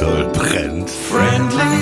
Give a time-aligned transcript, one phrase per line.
[0.00, 0.90] Doll brennt.
[0.90, 1.76] Friendly,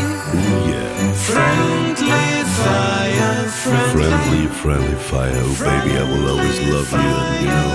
[0.71, 1.13] yeah.
[1.13, 3.95] friendly fire, friendly.
[3.95, 5.41] Friendly, friendly fire.
[5.45, 6.99] Oh baby, I will always love you.
[6.99, 7.71] And you know,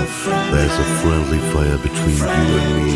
[0.52, 2.24] there's a friendly fire between you
[2.60, 2.92] and me.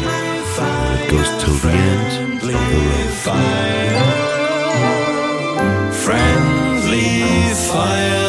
[0.61, 3.49] And it goes till the end of the road.
[6.05, 7.11] Friendly
[7.69, 8.29] Fire.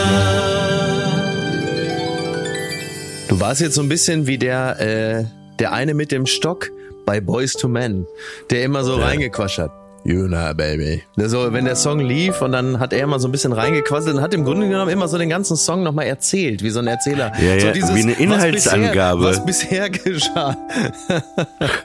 [3.28, 5.26] Du warst jetzt so ein bisschen wie der, äh,
[5.60, 6.72] der eine mit dem Stock
[7.10, 8.06] bei Boys to Men,
[8.52, 9.72] der immer so reingequatscht hat.
[10.06, 11.04] You know, baby.
[11.18, 14.22] So, wenn der Song lief und dann hat er immer so ein bisschen reingequasselt und
[14.22, 17.32] hat im Grunde genommen immer so den ganzen Song nochmal erzählt, wie so ein Erzähler.
[17.40, 19.24] Ja, so ja, wie eine Inhaltsangabe.
[19.24, 20.58] Was bisher, was bisher geschah.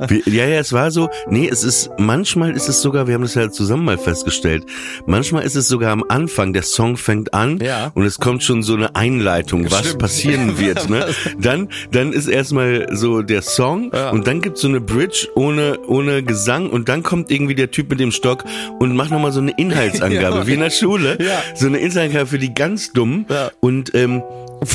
[0.09, 3.23] Wie, ja, ja, es war so, nee, es ist, manchmal ist es sogar, wir haben
[3.23, 4.65] das ja zusammen mal festgestellt,
[5.07, 7.91] manchmal ist es sogar am Anfang, der Song fängt an Ja.
[7.95, 9.99] und es kommt schon so eine Einleitung, was Stimmt.
[9.99, 11.07] passieren wird, ne?
[11.39, 14.11] Dann, dann ist erstmal so der Song Ja.
[14.11, 17.91] und dann gibt's so eine Bridge ohne, ohne Gesang und dann kommt irgendwie der Typ
[17.91, 18.45] mit dem Stock
[18.79, 20.47] und macht nochmal so eine Inhaltsangabe, Ja.
[20.47, 21.17] wie in der Schule.
[21.21, 21.43] Ja.
[21.55, 23.51] So eine Inhaltsangabe für die ganz Dummen Ja.
[23.61, 24.23] und, ähm,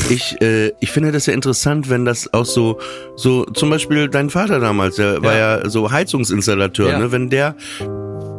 [0.10, 2.80] ich, äh, ich finde das ja interessant, wenn das auch so,
[3.16, 7.00] so zum Beispiel dein Vater damals, der war ja so Heizungsinstallateur, Ja.
[7.00, 7.12] ne?
[7.12, 7.56] Wenn der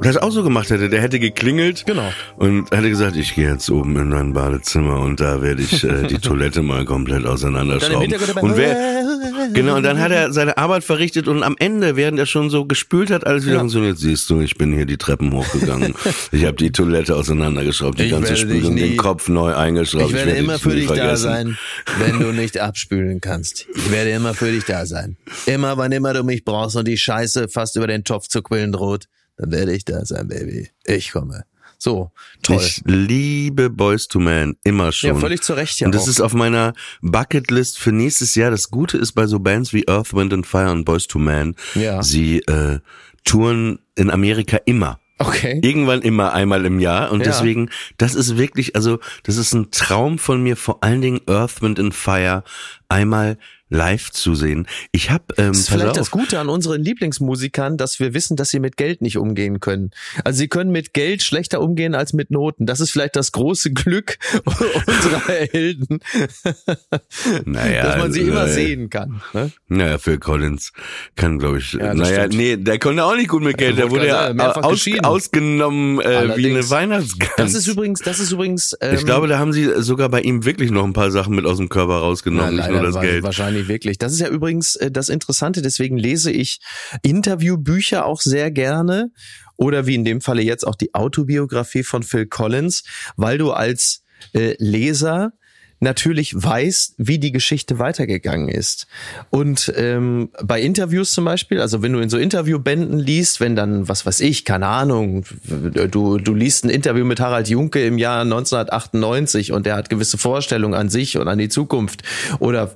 [0.02, 2.12] das auch so gemacht hätte, der hätte geklingelt Genau.
[2.36, 6.06] und hätte gesagt, ich gehe jetzt oben in mein Badezimmer und da werde ich äh,
[6.06, 8.12] die Toilette mal komplett auseinanderschrauben.
[8.40, 9.04] Und wer,
[9.52, 12.64] genau, und dann hat er seine Arbeit verrichtet und am Ende, während er schon so
[12.64, 13.60] gespült hat, alles wieder Ja.
[13.60, 15.94] funktioniert, siehst du, ich bin hier die Treppen hochgegangen,
[16.32, 20.06] ich habe die Toilette auseinandergeschraubt, die Ich ganze Spülung, den Kopf neu eingeschraubt.
[20.06, 21.22] Ich werde werde immer für dich da vergessen.
[21.22, 21.58] sein,
[21.98, 23.66] wenn du nicht abspülen kannst.
[23.74, 25.16] Ich werde immer für dich da sein.
[25.46, 28.72] Immer, wann immer du mich brauchst und die Scheiße fast über den Topf zu quillen
[28.72, 29.06] droht,
[29.40, 30.70] dann werde ich da sein, Baby.
[30.84, 31.44] Ich komme.
[31.78, 32.10] So,
[32.42, 32.58] toll.
[32.60, 35.08] Ich liebe Boys to Man immer schon.
[35.08, 36.08] ja, völlig zu Recht ja und das auch.
[36.08, 38.50] ist auf meiner Bucketlist für nächstes Jahr.
[38.50, 41.54] Das Gute ist bei so Bands wie Earth, Wind and Fire und Boys to Man,
[41.74, 42.02] Ja.
[42.02, 42.80] sie äh,
[43.24, 45.00] touren in Amerika immer.
[45.18, 45.60] okay.
[45.62, 47.26] Irgendwann immer einmal im Jahr und Ja.
[47.26, 51.62] deswegen, das ist wirklich, also das ist ein Traum von mir, vor allen Dingen Earth,
[51.62, 52.42] Wind and Fire
[52.90, 53.38] einmal
[53.70, 54.66] live zu sehen.
[54.92, 58.36] Ich habe, ähm, Das ist vielleicht auf, das Gute an unseren Lieblingsmusikern, dass wir wissen,
[58.36, 59.92] dass sie mit Geld nicht umgehen können.
[60.24, 62.66] Also sie können mit Geld schlechter umgehen als mit Noten.
[62.66, 65.20] Das ist vielleicht das große Glück unserer
[65.52, 66.00] Helden,
[67.44, 69.22] Naja, dass man sie also, immer äh, sehen kann.
[69.32, 69.52] Ne?
[69.68, 70.72] Naja, Phil Collins
[71.16, 72.34] kann, glaube ich, Ja, naja, stimmt.
[72.34, 73.78] nee, der konnte auch nicht gut mit Geld.
[73.78, 76.68] Der wurde ja aus, ausgenommen äh, wie eine.
[76.70, 77.32] Weihnachtsgans.
[77.36, 78.76] Das ist übrigens, das ist übrigens.
[78.80, 81.46] Ähm, ich glaube, da haben sie sogar bei ihm wirklich noch ein paar Sachen mit
[81.46, 83.22] aus dem Körper rausgenommen, Na, nicht nur das Geld.
[83.22, 83.98] Wahrscheinlich wirklich.
[83.98, 86.60] Das ist ja übrigens äh, das Interessante, deswegen lese ich
[87.02, 89.12] Interviewbücher auch sehr gerne
[89.56, 92.84] oder wie in dem Falle jetzt auch die Autobiografie von Phil Collins,
[93.16, 95.32] weil du als äh, Leser
[95.80, 98.86] natürlich weißt, wie die Geschichte weitergegangen ist.
[99.30, 103.88] Und ähm, bei Interviews zum Beispiel, also wenn du in so Interviewbänden liest, wenn dann,
[103.88, 108.22] was weiß ich, keine Ahnung, du, du liest ein Interview mit Harald Junke im Jahr
[108.22, 112.02] 1998 und der hat gewisse Vorstellungen an sich und an die Zukunft.
[112.40, 112.72] Oder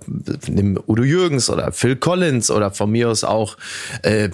[0.49, 3.59] nimm Udo Jürgens oder Phil Collins oder von mir aus auch,
[4.03, 4.31] äh, äh,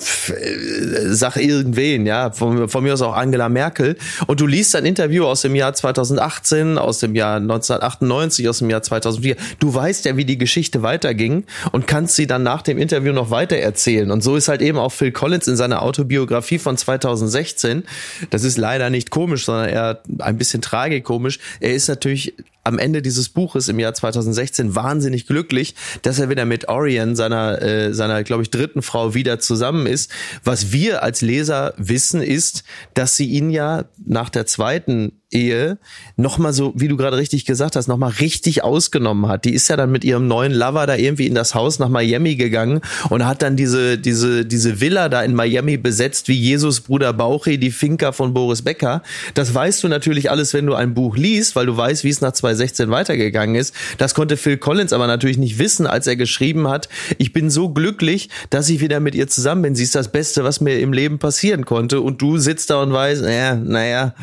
[1.08, 3.96] sag irgendwen, ja, von, von mir aus auch Angela Merkel.
[4.28, 8.70] Und du liest ein Interview aus dem Jahr 2018, aus dem Jahr 1998, aus dem
[8.70, 9.36] Jahr 2004.
[9.58, 13.30] Du weißt ja, wie die Geschichte weiterging und kannst sie dann nach dem Interview noch
[13.30, 14.10] weiter erzählen.
[14.10, 17.84] Und so ist halt eben auch Phil Collins in seiner Autobiografie von 2016.
[18.30, 21.38] Das ist leider nicht komisch, sondern eher ein bisschen tragikomisch.
[21.60, 26.44] Er ist natürlich am Ende dieses Buches im Jahr 2016 wahnsinnig glücklich, dass er wieder
[26.44, 30.10] mit Orion, seiner, äh, seiner glaube ich, dritten Frau wieder zusammen ist.
[30.44, 32.64] Was wir als Leser wissen, ist,
[32.94, 35.78] dass sie ihn ja nach der zweiten Ehe
[36.16, 39.44] nochmal so, wie du gerade richtig gesagt hast, nochmal richtig ausgenommen hat.
[39.44, 42.36] Die ist ja dann mit ihrem neuen Lover da irgendwie in das Haus nach Miami
[42.36, 47.12] gegangen und hat dann diese, diese, diese Villa da in Miami besetzt, wie Jesus Bruder
[47.12, 49.02] Bauchi, die Finca von Boris Becker.
[49.34, 52.20] Das weißt du natürlich alles, wenn du ein Buch liest, weil du weißt, wie es
[52.20, 53.74] nach 2016 weitergegangen ist.
[53.98, 56.88] Das konnte Phil Collins aber natürlich nicht wissen, als er geschrieben hat,
[57.18, 59.74] ich bin so glücklich, dass ich wieder mit ihr zusammen bin.
[59.74, 62.00] Sie ist das Beste, was mir im Leben passieren konnte.
[62.00, 64.14] Und du sitzt da und weißt, naja, naja,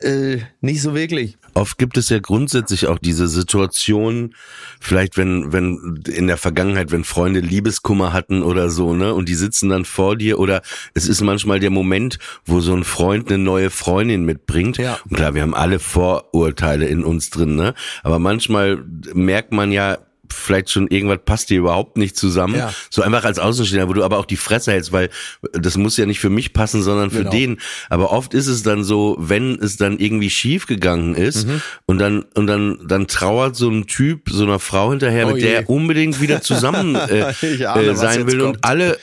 [0.00, 1.36] äh, nicht so wirklich.
[1.54, 4.34] Oft gibt es ja grundsätzlich auch diese Situation,
[4.80, 9.34] vielleicht wenn, wenn in der Vergangenheit, wenn Freunde Liebeskummer hatten oder so, ne, und die
[9.34, 10.62] sitzen dann vor dir oder
[10.94, 14.78] es ist manchmal der Moment, wo so ein Freund eine neue Freundin mitbringt.
[14.78, 14.98] Ja.
[15.08, 19.98] Und klar, wir haben alle Vorurteile in uns drin, ne, aber manchmal merkt man ja,
[20.34, 22.56] vielleicht schon irgendwas passt dir überhaupt nicht zusammen.
[22.56, 22.72] Ja.
[22.90, 25.10] So einfach als Außenstehender, wo du aber auch die Fresse hältst, weil
[25.52, 27.30] das muss ja nicht für mich passen, sondern für Genau.
[27.30, 27.60] den.
[27.88, 31.62] Aber oft ist es dann so, wenn es dann irgendwie schief gegangen ist Mhm.
[31.86, 35.42] und dann und dann dann trauert so ein Typ so einer Frau hinterher, Oh mit
[35.42, 35.48] je.
[35.48, 38.64] der er unbedingt wieder zusammen äh, Ich ahne, äh, sein will und kommt.
[38.64, 38.98] alle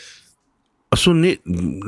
[0.93, 1.39] Ach so, nee,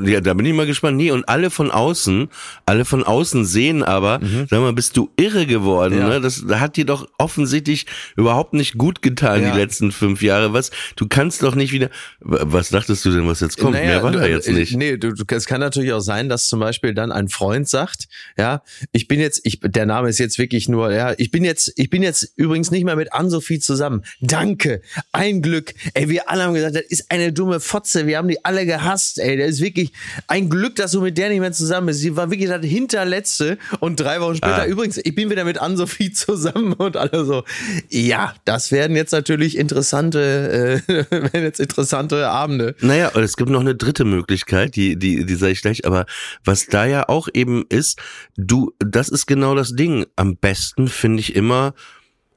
[0.02, 0.96] ja, da bin ich mal gespannt.
[0.96, 2.28] Nee, und alle von außen,
[2.64, 4.18] alle von außen sehen aber,
[4.48, 6.00] sag mal, bist du irre geworden, Mhm.
[6.00, 6.08] Ja.
[6.08, 6.20] ne?
[6.22, 7.84] Das da hat dir doch offensichtlich
[8.16, 9.52] überhaupt nicht gut getan, Ja.
[9.52, 10.54] die letzten fünf Jahre.
[10.54, 11.90] Was, du kannst doch nicht wieder,
[12.20, 13.72] was dachtest du denn, was jetzt kommt?
[13.74, 14.74] Mehr war du, da jetzt äh, nicht.
[14.74, 18.08] Nee, du, du, es kann natürlich auch sein, dass zum Beispiel dann ein Freund sagt,
[18.38, 18.62] ja,
[18.92, 21.90] ich bin jetzt, ich, der Name ist jetzt wirklich nur, ja, ich bin jetzt, ich
[21.90, 24.02] bin jetzt übrigens nicht mehr mit Ann-Sophie zusammen.
[24.22, 24.80] Danke,
[25.12, 25.74] ein Glück.
[25.92, 28.64] Ey, wir alle haben gesagt, das ist eine dumme Fotze, wir haben die alle
[28.94, 29.92] gehasst, ey, das ist wirklich
[30.28, 32.00] ein Glück, dass du mit der nicht mehr zusammen bist.
[32.00, 34.66] Sie war wirklich das hinterletzte und drei Wochen später, Ah.
[34.66, 37.44] übrigens, ich bin wieder mit Ann-Sophie zusammen und alle so,
[37.90, 42.74] ja, das werden jetzt natürlich interessante, äh, werden jetzt interessante Abende.
[42.80, 46.06] Naja, und es gibt noch eine dritte Möglichkeit, die, die, die sage ich gleich, aber
[46.44, 47.98] was da ja auch eben ist,
[48.36, 50.06] du, das ist genau das Ding.
[50.16, 51.74] Am besten finde ich immer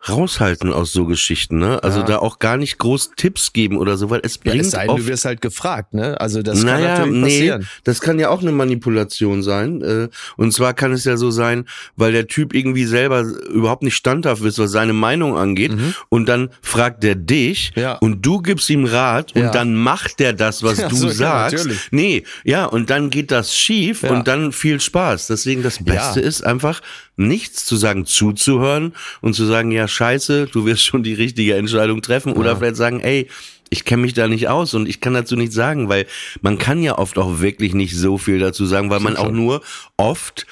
[0.10, 1.84] raushalten aus so Geschichten, ne?
[1.84, 2.06] Also Ja.
[2.06, 4.82] da auch gar nicht groß Tipps geben oder so, weil es Ja, bringt es sei
[4.82, 6.20] denn, oft du wirst halt gefragt, ne?
[6.20, 7.68] Also das kann naja, natürlich nee, passieren.
[7.84, 9.82] das kann ja auch eine Manipulation sein.
[9.82, 10.08] äh,
[10.38, 11.66] Und zwar kann es ja so sein,
[11.96, 15.72] weil der Typ irgendwie selber überhaupt nicht standhaft ist, was seine Meinung angeht.
[16.10, 17.82] Und dann fragt der dich Mhm.
[17.82, 17.94] Ja.
[17.94, 19.48] und du gibst ihm Rat Ja.
[19.48, 21.58] und dann macht der das, was Ja, du so, ja, sagst.
[21.58, 21.80] natürlich.
[21.92, 24.12] nee, ja, und dann geht das schief Ja.
[24.12, 25.28] und dann viel Spaß.
[25.28, 26.26] Deswegen das Beste Ja.
[26.28, 26.82] ist einfach,
[27.18, 32.02] nichts zu sagen, zuzuhören und zu sagen, ja, scheiße, du wirst schon die richtige Entscheidung
[32.02, 32.34] treffen.
[32.34, 33.28] Oder vielleicht sagen, ey,
[33.70, 36.06] ich kenne mich da nicht aus und ich kann dazu nichts sagen, weil
[36.42, 39.62] man kann ja oft auch wirklich nicht so viel dazu sagen, weil man auch nur
[39.98, 40.46] oft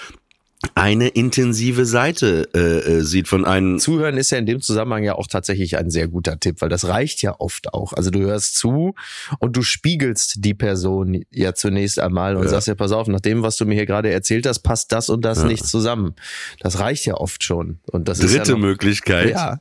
[0.78, 2.60] eine intensive Seite äh,
[2.98, 3.80] äh, sieht von einem.
[3.80, 6.88] Zuhören ist ja in dem Zusammenhang ja auch tatsächlich ein sehr guter Tipp, weil das
[6.90, 7.94] reicht ja oft auch.
[7.94, 8.94] Also du hörst zu
[9.40, 12.50] und du spiegelst die Person ja zunächst einmal und Ja.
[12.50, 15.10] sagst ja, pass auf, nach dem, was du mir hier gerade erzählt hast, passt das
[15.10, 16.14] und das nicht zusammen.
[16.60, 17.80] Das reicht ja oft schon.
[17.86, 19.30] Und das ist Dritte ja noch, Möglichkeit.
[19.30, 19.60] Ja,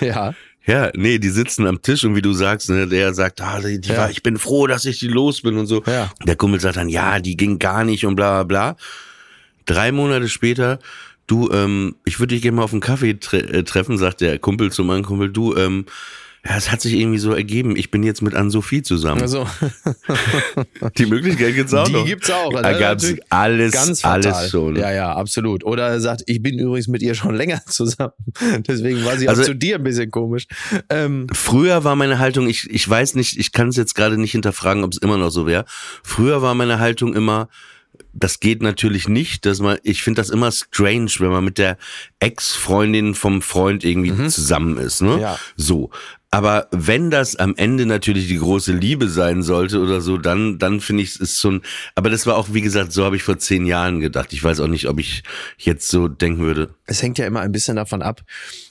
[0.00, 0.34] ja.
[0.68, 3.80] Ja, nee, die sitzen am Tisch und wie du sagst, ne, der sagt, ah, die,
[3.80, 3.98] die Ja.
[3.98, 5.84] war, ich bin froh, dass ich die los bin und so.
[5.86, 6.10] Ja.
[6.26, 8.76] Der Kumpel sagt dann, ja, die ging gar nicht und bla bla bla.
[9.66, 10.78] Drei Monate später,
[11.26, 14.38] du, ähm, ich würde dich gerne mal auf einen Kaffee tre äh, treffen, sagt der
[14.38, 15.86] Kumpel zu meinem Kumpel, du, ähm,
[16.48, 19.20] ja, es hat sich irgendwie so ergeben, ich bin jetzt mit Ann-Sophie zusammen.
[19.20, 19.48] Also,
[20.98, 22.06] die Möglichkeit gibt's auch die noch.
[22.06, 22.52] gibt's auch.
[22.52, 22.78] Da ne?
[22.78, 24.32] gab's Natürlich alles, Ganz fatal.
[24.32, 24.76] alles schon.
[24.76, 25.64] Ja, ja, absolut.
[25.64, 28.12] Oder er sagt, ich bin übrigens mit ihr schon länger zusammen.
[28.68, 30.46] Deswegen war sie Also- auch zu dir ein bisschen komisch.
[30.88, 34.30] Ähm, Früher war meine Haltung, ich, ich weiß nicht, ich kann es jetzt gerade nicht
[34.32, 35.64] hinterfragen, ob es immer noch so wäre.
[36.04, 37.48] Früher war meine Haltung immer,
[38.18, 41.76] das geht natürlich nicht, dass man, ich finde das immer strange, wenn man mit der
[42.18, 45.20] Ex-Freundin vom Freund irgendwie zusammen ist, ne?
[45.20, 45.38] Ja.
[45.56, 45.90] So.
[46.30, 50.80] Aber wenn das am Ende natürlich die große Liebe sein sollte oder so, dann, dann
[50.80, 51.62] finde ich es ist schon,
[51.94, 54.32] aber das war auch, wie gesagt, so habe ich vor zehn Jahren gedacht.
[54.32, 55.22] Ich weiß auch nicht, ob ich
[55.56, 56.74] jetzt so denken würde.
[56.86, 58.22] es hängt ja immer ein bisschen davon ab,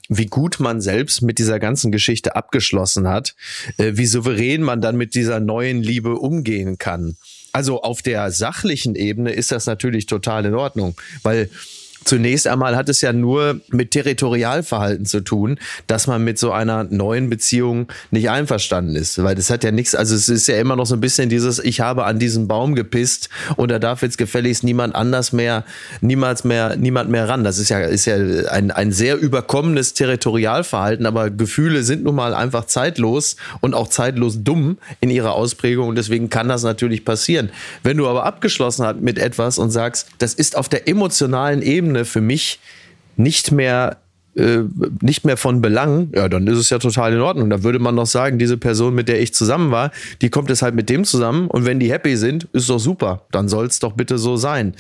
[0.10, 3.36] wie gut man selbst mit dieser ganzen Geschichte abgeschlossen hat,
[3.78, 7.16] äh, wie souverän man dann mit dieser neuen Liebe umgehen kann.
[7.56, 10.94] Also auf der sachlichen Ebene ist das natürlich total in Ordnung,
[11.24, 11.50] weil
[12.06, 15.58] Zunächst einmal hat es ja nur mit Territorialverhalten zu tun,
[15.88, 19.22] dass man mit so einer neuen Beziehung nicht einverstanden ist.
[19.24, 21.58] Weil das hat ja nichts, also es ist ja immer noch so ein bisschen dieses,
[21.58, 25.64] ich habe an diesen Baum gepisst und da darf jetzt gefälligst niemand anders mehr,
[26.00, 27.44] niemals mehr, niemand mehr ran.
[27.44, 28.18] Das ist ja, ist ja
[28.52, 34.44] ein, ein sehr überkommenes Territorialverhalten, aber Gefühle sind nun mal einfach zeitlos und auch zeitlos
[34.44, 37.50] dumm in ihrer Ausprägung und deswegen kann das natürlich passieren.
[37.82, 41.95] Wenn du aber abgeschlossen hast mit etwas und sagst, das ist auf der emotionalen Ebene
[42.04, 42.60] für mich
[43.16, 43.98] nicht mehr
[44.36, 44.64] äh,
[45.02, 47.50] nicht mehr von Belang, ja, dann ist es ja total in Ordnung.
[47.50, 50.62] Da würde man doch sagen, diese Person, mit der ich zusammen war, die kommt jetzt
[50.62, 53.22] halt mit dem zusammen und wenn die happy sind, ist doch super.
[53.32, 54.76] Dann soll es doch bitte so sein.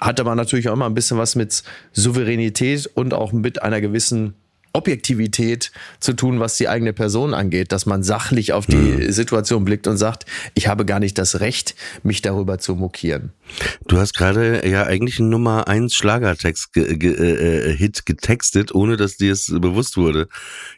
[0.00, 4.34] Hat aber natürlich auch immer ein bisschen was mit Souveränität und auch mit einer gewissen
[4.76, 9.10] Objektivität zu tun, was die eigene Person angeht, dass man sachlich auf die Mhm.
[9.12, 13.30] Situation blickt und sagt, ich habe gar nicht das Recht, mich darüber zu mokieren.
[13.88, 18.74] Du hast gerade ja eigentlich einen Nummer 1 Schlagertext ge, ge, äh, äh, Hit getextet,
[18.74, 20.28] ohne dass dir es bewusst wurde.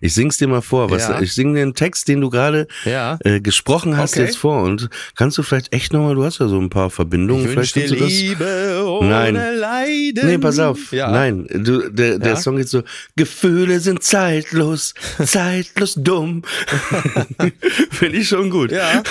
[0.00, 0.90] Ich sing's dir mal vor.
[0.90, 1.20] Was, Ja.
[1.20, 3.18] Ich singe den Text, den du gerade Ja.
[3.24, 4.24] äh, gesprochen hast, Okay.
[4.26, 4.62] jetzt vor.
[4.62, 7.48] Und kannst du vielleicht echt nochmal, du hast ja so ein paar Verbindungen.
[7.48, 9.34] vielleicht kannst du das, Liebe ohne Nein.
[9.34, 10.26] Leiden.
[10.26, 10.92] Nee, pass auf.
[10.92, 11.10] Ja.
[11.10, 12.36] Nein, du, der, der?
[12.36, 12.82] Song geht so,
[13.16, 16.42] Gefühle sind zeitlos, zeitlos dumm.
[17.90, 18.70] Finde ich schon gut.
[18.72, 19.02] Ja,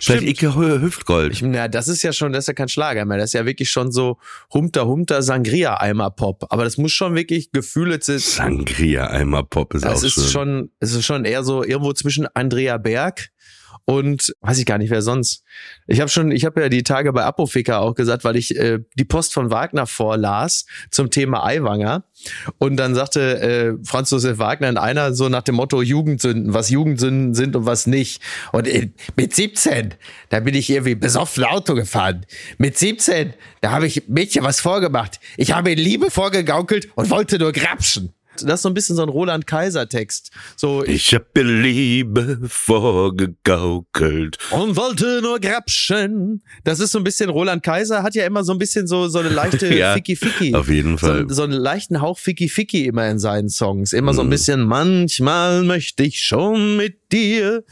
[0.00, 1.32] Vielleicht Hü- Hüftgold.
[1.32, 3.18] Ich, na, das ist ja schon, das ist ja kein Schlager mehr.
[3.18, 4.18] Das ist ja wirklich schon so
[4.52, 6.46] Humter Humter Sangria-Eimer Pop.
[6.50, 8.20] Aber das muss schon wirklich Gefühle sind.
[8.20, 10.24] Sangria Eimer Pop ist Es auch ist schön.
[10.28, 13.28] schon, es ist schon eher so irgendwo zwischen Andrea Berg
[13.86, 15.42] und weiß ich gar nicht wer sonst.
[15.86, 18.80] Ich habe schon, ich habe ja die Tage bei Apotheker auch gesagt, weil ich äh,
[18.96, 22.04] die Post von Wagner vorlas zum Thema Eiwanger
[22.58, 26.68] und dann sagte äh, Franz Josef Wagner in einer so nach dem Motto Jugendsünden, was
[26.68, 28.20] Jugendsünden sind und was nicht.
[28.50, 29.94] Und äh, mit 17,
[30.30, 32.26] da bin ich irgendwie besoffen Auto gefahren.
[32.58, 35.20] Mit 17, da habe ich Mädchen was vorgemacht.
[35.36, 38.15] Ich habe in Liebe vorgegaukelt und wollte nur grapschen.
[38.44, 40.30] Das ist so ein bisschen so ein Roland Kaiser Text.
[40.56, 44.38] So Ich hab dir Liebe vorgegaukelt.
[44.50, 46.42] und wollte nur grapschen.
[46.64, 49.18] Das ist so ein bisschen Roland Kaiser hat ja immer so ein bisschen so so
[49.20, 50.54] eine leichte Ja, Ficky Ficky.
[50.54, 51.26] auf jeden Fall.
[51.28, 53.92] So, so einen leichten Hauch Ficky Ficky immer in seinen Songs.
[53.92, 54.30] Immer so ein Mhm.
[54.30, 57.64] bisschen manchmal möchte ich schon mit dir.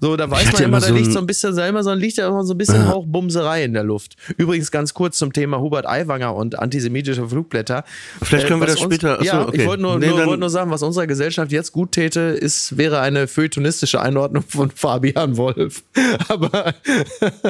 [0.00, 1.98] So da weiß man immer, da so liegt so ein bisschen da immer so ein
[1.98, 2.88] liegt da immer so ein bisschen Ja.
[2.88, 4.16] Hauch Bumserei in der Luft.
[4.36, 7.84] Übrigens ganz kurz zum Thema Hubert Aiwanger und antisemitische Flugblätter.
[8.22, 9.60] Vielleicht können wir was das später- achso, ja, okay.
[9.62, 12.76] ich wollte nur, Nee, nur, wollte nur sagen, was unserer Gesellschaft jetzt gut täte, ist,
[12.76, 15.82] wäre eine feuilletonistische Einordnung von Fabian Wolf.
[16.28, 16.74] Aber,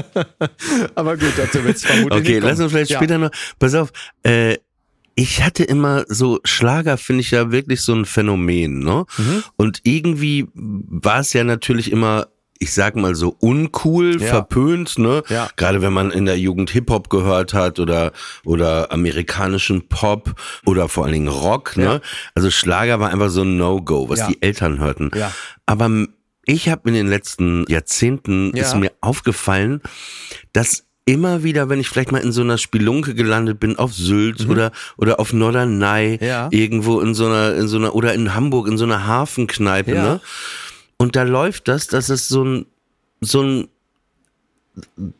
[0.95, 2.99] aber gut, dazu wird es vermutlich Okay, lass uns vielleicht Ja.
[2.99, 3.31] später noch.
[3.59, 3.91] Pass auf,
[4.23, 4.57] äh,
[5.19, 9.05] ich hatte immer so Schlager finde ich ja wirklich so ein Phänomen, ne?
[9.17, 9.43] Mhm.
[9.57, 12.29] Und irgendwie war es ja natürlich immer
[12.61, 14.29] ich sag mal so uncool, Ja.
[14.31, 15.23] verpönt, ne?
[15.29, 15.49] Ja.
[15.57, 18.13] Gerade wenn man in der Jugend Hip-Hop gehört hat oder
[18.45, 20.35] oder amerikanischen Pop
[20.67, 21.85] oder vor allen Dingen Rock, ne?
[21.85, 22.01] Ja.
[22.35, 25.11] Also Schlager war einfach so ein No-Go, was die Eltern hörten.
[25.17, 25.33] Ja.
[25.67, 25.89] Aber
[26.47, 28.65] ich habe in den letzten Jahrzehnten Ja.
[28.65, 29.81] ist mir aufgefallen,
[30.53, 34.47] dass immer wieder, wenn ich vielleicht mal in so einer Spelunke gelandet bin, auf Sylt
[34.49, 36.27] oder, oder auf Norderney, Mhm.
[36.27, 36.49] Ja.
[36.51, 40.03] irgendwo in so einer, in so einer, oder in Hamburg, in so einer Hafenkneipe, Ja.
[40.03, 40.21] ne?
[40.99, 42.67] Und da läuft das, dass es so ein,
[43.21, 43.69] so ein,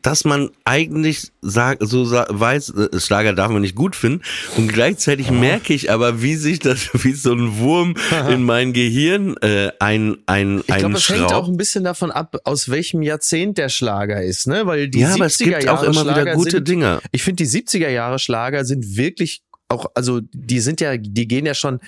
[0.01, 4.21] dass man eigentlich sagt, so weiß, äh, Schlager darf man nicht gut finden.
[4.57, 7.95] Und gleichzeitig merke ich aber, wie sich das, wie so ein Wurm
[8.29, 12.37] in mein Gehirn äh, ein, ein, Ich glaube, es hängt auch ein bisschen davon ab,
[12.43, 14.65] aus welchem Jahrzehnt der Schlager ist, ne?
[14.65, 17.01] Weil die Ja, 70er aber es gibt auch Jahre immer wieder Schlager gute sind, Dinger.
[17.11, 21.45] Ich finde, die 70er Jahre Schlager sind wirklich auch, also die sind ja, die gehen
[21.45, 21.79] ja schon,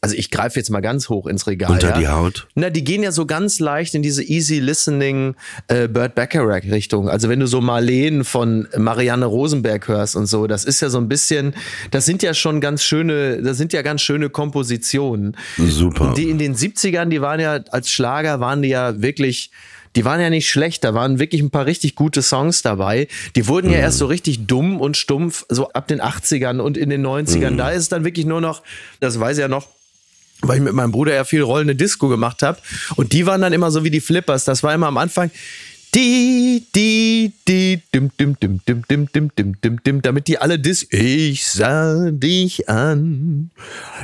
[0.00, 1.72] also ich greife jetzt mal ganz hoch ins Regal.
[1.72, 1.98] Unter ja?
[1.98, 2.46] die Haut.
[2.54, 5.34] Na, die gehen ja so ganz leicht in diese easy listening
[5.66, 7.08] äh, Burt Bacharach Richtung.
[7.08, 10.98] Also wenn du so Marleen von Marianne Rosenberg hörst und so, das ist ja so
[10.98, 11.54] ein bisschen,
[11.90, 15.36] das sind ja schon ganz schöne, das sind ja ganz schöne Kompositionen.
[15.56, 16.14] Super.
[16.16, 19.50] Die in den 70ern, die waren ja als Schlager waren die ja wirklich
[19.96, 23.08] die waren ja nicht schlecht, da waren wirklich ein paar richtig gute Songs dabei.
[23.34, 26.90] Die wurden ja erst so richtig dumm und stumpf, so ab den 80ern und in
[26.90, 27.56] den 90ern.
[27.56, 28.62] Da ist es dann wirklich nur noch,
[29.00, 29.66] das weiß ich ja noch,
[30.42, 32.58] weil ich mit meinem Bruder ja viel rollende Disco gemacht habe.
[32.96, 34.44] Und die waren dann immer so wie die Flippers.
[34.44, 35.30] Das war immer am Anfang.
[35.94, 40.58] Die, die, die, dim, dim, dim, dim, dim, dim, dim, dim, dim, damit die alle
[40.58, 40.86] dis.
[40.90, 43.50] Ich sah dich an.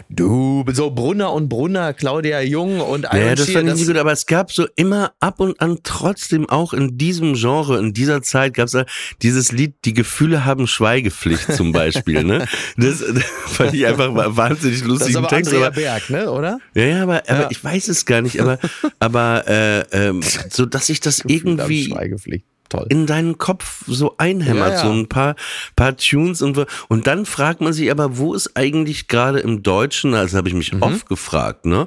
[0.09, 3.99] Du, so Brunner und Brunner, Claudia Jung und Ja, Iron das fand ich nicht gut,
[3.99, 8.23] aber es gab so immer ab und an trotzdem auch in diesem Genre, in dieser
[8.23, 8.77] Zeit gab es
[9.21, 12.47] dieses Lied, die Gefühle haben Schweigepflicht zum Beispiel, ne?
[12.79, 15.53] Das, das fand ich einfach wa- wahnsinnig das ist aber Text.
[15.53, 16.59] Andrea Aber, Berg, ne, oder?
[16.75, 17.49] ja, ja, aber, aber Ja.
[17.51, 18.59] ich weiß es gar nicht, aber,
[18.99, 22.45] aber äh, ähm, so, dass ich das irgendwie Schweigepflicht.
[22.71, 22.87] Toll.
[22.89, 24.83] in deinen Kopf so einhämmert, Ja, ja.
[24.83, 25.37] so ein paar,
[25.77, 26.65] paar Tunes und so.
[26.89, 30.55] Und dann fragt man sich aber, wo ist eigentlich gerade im Deutschen, also habe ich
[30.55, 30.59] Mhm.
[30.59, 31.87] mich oft gefragt, ne,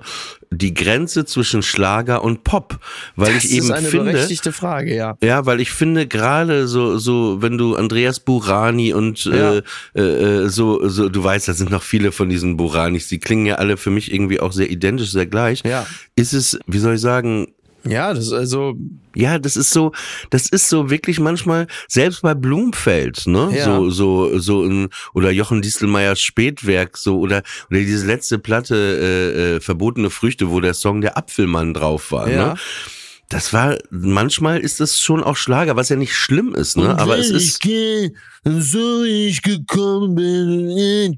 [0.51, 2.77] die Grenze zwischen Schlager und Pop,
[3.17, 5.17] weil Das ich eben ist eine finde, berechtigte Frage, ja.
[5.21, 9.61] ja, weil ich finde gerade so so wenn du Andreas Burani und Ja.
[9.95, 13.47] äh, äh, so so du weißt, da sind noch viele von diesen Buranis, die klingen
[13.47, 15.63] ja alle für mich irgendwie auch sehr identisch, sehr gleich.
[15.65, 15.85] Ja.
[16.15, 17.47] Ist es, wie soll ich sagen,
[17.89, 18.75] Ja, das ist also,
[19.15, 19.91] Ja, das ist so,
[20.29, 23.51] das ist so wirklich manchmal, selbst bei Blumfeld, ne?
[23.55, 23.65] Ja.
[23.65, 29.55] So, so, so in, oder Jochen Distelmeiers Spätwerk, so, oder, oder diese letzte Platte, äh,
[29.55, 32.47] äh, Verbotene Früchte, wo der Song Der Apfelmann drauf war, Ja.
[32.53, 32.55] ne?
[33.29, 36.97] Das war, manchmal ist das schon auch Schlager, was ja nicht schlimm ist, ne?
[36.97, 38.13] Aber es ist, gehe,
[38.45, 41.17] so ich gekommen bin,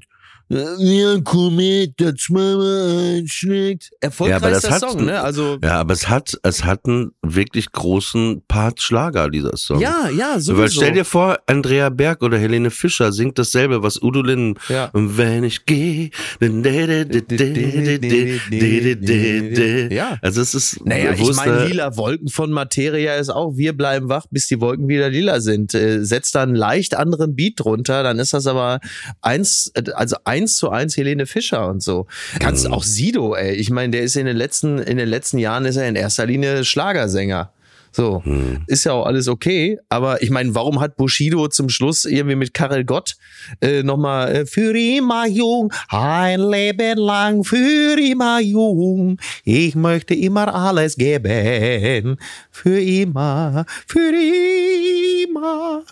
[0.50, 3.90] wie ein Komet, der zweimal einschlägt.
[4.00, 5.20] erfolgreichster das hat- Song, ne?
[5.20, 9.80] Also, ja, aber es hat, es hat einen wirklich großen Part Schlager, dieser Song.
[9.80, 10.56] ja, ja, sowieso.
[10.62, 14.58] Weil stell dir vor, Andrea Berg oder Helene Fischer singt dasselbe, was Udo Linden.
[14.68, 14.86] Ja.
[14.92, 16.10] Und wenn ich gehe,
[19.90, 20.18] Ja.
[20.22, 24.26] Also es ist, Naja, ich meine, lila Wolken von Materia ist auch, wir bleiben wach,
[24.30, 25.74] bis die Wolken wieder lila sind.
[25.74, 28.80] Äh, setzt da einen leicht anderen Beat drunter, dann ist das aber
[29.20, 32.06] eins, äh, also eins zu eins Helene Fischer und so.
[32.38, 32.72] Kannst Mhm.
[32.72, 33.54] auch Sido, ey.
[33.54, 36.26] Ich meine, der ist in den letzten, in den letzten Jahren ist er in erster
[36.26, 37.52] Linie Schlagersänger.
[37.92, 38.62] So, Mhm.
[38.68, 42.54] ist ja auch alles okay, aber ich meine, warum hat Bushido zum Schluss irgendwie mit
[42.54, 43.16] Karel Gott
[43.60, 50.54] äh, nochmal äh, für immer jung, ein Leben lang für immer jung, ich möchte immer
[50.54, 52.16] alles geben,
[52.52, 54.12] für immer, für
[55.26, 55.82] immer.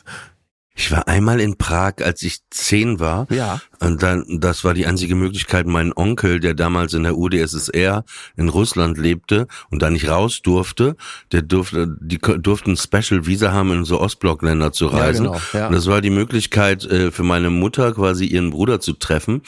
[0.79, 3.27] Ich war einmal in Prag, als ich zehn war.
[3.31, 3.61] Ja.
[3.81, 8.05] Und dann, das war die einzige Möglichkeit, mein Onkel, der damals in der UdSSR
[8.37, 10.97] in Russland lebte und da nicht raus durfte,
[11.33, 15.27] der durfte, die durften Special Visa haben, in so Ostblockländer zu reisen.
[15.27, 15.67] genau, ja.
[15.67, 19.43] Und das war die Möglichkeit äh, für meine Mutter quasi ihren Bruder zu treffen.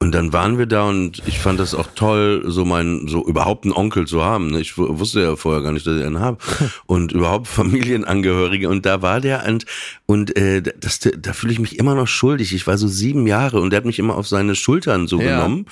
[0.00, 3.64] Und dann waren wir da und ich fand das auch toll, so mein, so überhaupt
[3.64, 4.52] einen Onkel zu haben.
[4.52, 4.60] ne?
[4.60, 6.38] Ich wu- wusste ja vorher gar nicht, dass ich einen habe.
[6.86, 8.68] Und überhaupt Familienangehörige.
[8.68, 9.64] Und da war der und,
[10.06, 12.54] und äh, das, da fühle ich mich immer noch schuldig.
[12.54, 15.36] Ich war so sieben Jahre und der hat mich immer auf seine Schultern so Ja.
[15.42, 15.66] genommen.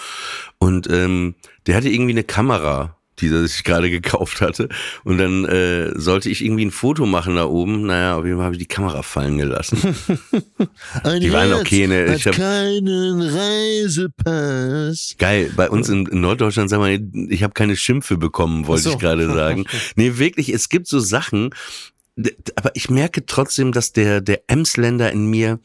[0.58, 1.34] Und ähm,
[1.68, 4.68] der hatte irgendwie eine Kamera die er sich gerade gekauft hatte.
[5.04, 7.86] Und dann äh, sollte ich irgendwie ein Foto machen da oben.
[7.86, 9.78] Naja, auf jeden Fall habe ich die Kamera fallen gelassen.
[11.02, 12.10] Ein Die waren okay, ne?
[12.10, 15.14] hat Ich hab- keinen Reisepass.
[15.18, 18.90] Geil, bei uns in, in Norddeutschland sagen wir, ich habe keine Schimpfe bekommen, wollte so.
[18.90, 19.64] ich gerade sagen.
[19.96, 21.50] Nee, wirklich, es gibt so Sachen,
[22.56, 25.60] aber ich merke trotzdem, dass der der Emsländer in mir,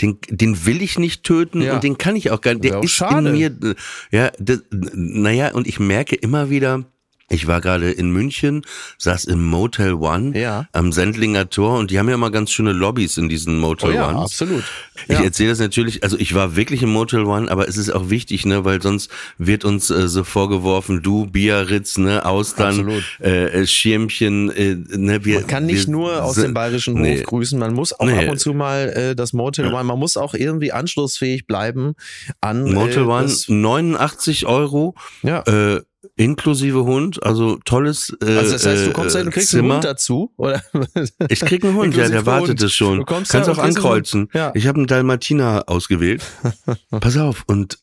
[0.00, 1.74] den den will ich nicht töten Ja.
[1.74, 2.64] und den kann ich auch gar nicht.
[2.64, 3.28] Der auch ist schade.
[3.30, 3.74] in mir,
[4.10, 6.84] ja, das, naja, und ich merke immer wieder.
[7.28, 8.62] Ich war gerade in München,
[8.98, 10.68] saß im Motel One Ja.
[10.72, 13.92] am Sendlinger Tor und die haben ja immer ganz schöne Lobbys in diesen Motel Oh
[13.92, 14.20] ja, Ones.
[14.32, 14.64] absolut.
[15.08, 15.24] Ich Ja.
[15.24, 18.46] erzähle das natürlich, also ich war wirklich im Motel One, aber es ist auch wichtig,
[18.46, 23.02] ne, weil sonst wird uns äh, so vorgeworfen, du Biarritz, ne, Austern, Absolut.
[23.20, 27.02] äh, äh, Schirmchen, äh, ne, wir Man kann nicht wir nur aus dem bayerischen Hof
[27.02, 27.22] nee.
[27.22, 28.24] grüßen, man muss auch Nee.
[28.24, 31.94] ab und zu mal äh, das Motel One, man muss auch irgendwie anschlussfähig bleiben
[32.40, 35.40] an Motel äh, One, das, 89 Euro, ja.
[35.42, 35.80] äh,
[36.16, 39.62] inklusive Hund, also tolles äh, Also das heißt, du kommst da, du äh, kriegst einen
[39.62, 39.74] Zimmer.
[39.74, 40.62] Hund dazu, oder?
[41.28, 42.62] Ich krieg einen Hund, ja, Inklusive der wartet Hund.
[42.62, 42.98] es schon.
[42.98, 44.28] Du kommst Kannst da auch einen ankreuzen.
[44.32, 44.52] Ja.
[44.54, 46.22] Ich habe einen Dalmatiner ausgewählt.
[46.90, 47.44] Pass auf.
[47.46, 47.78] Und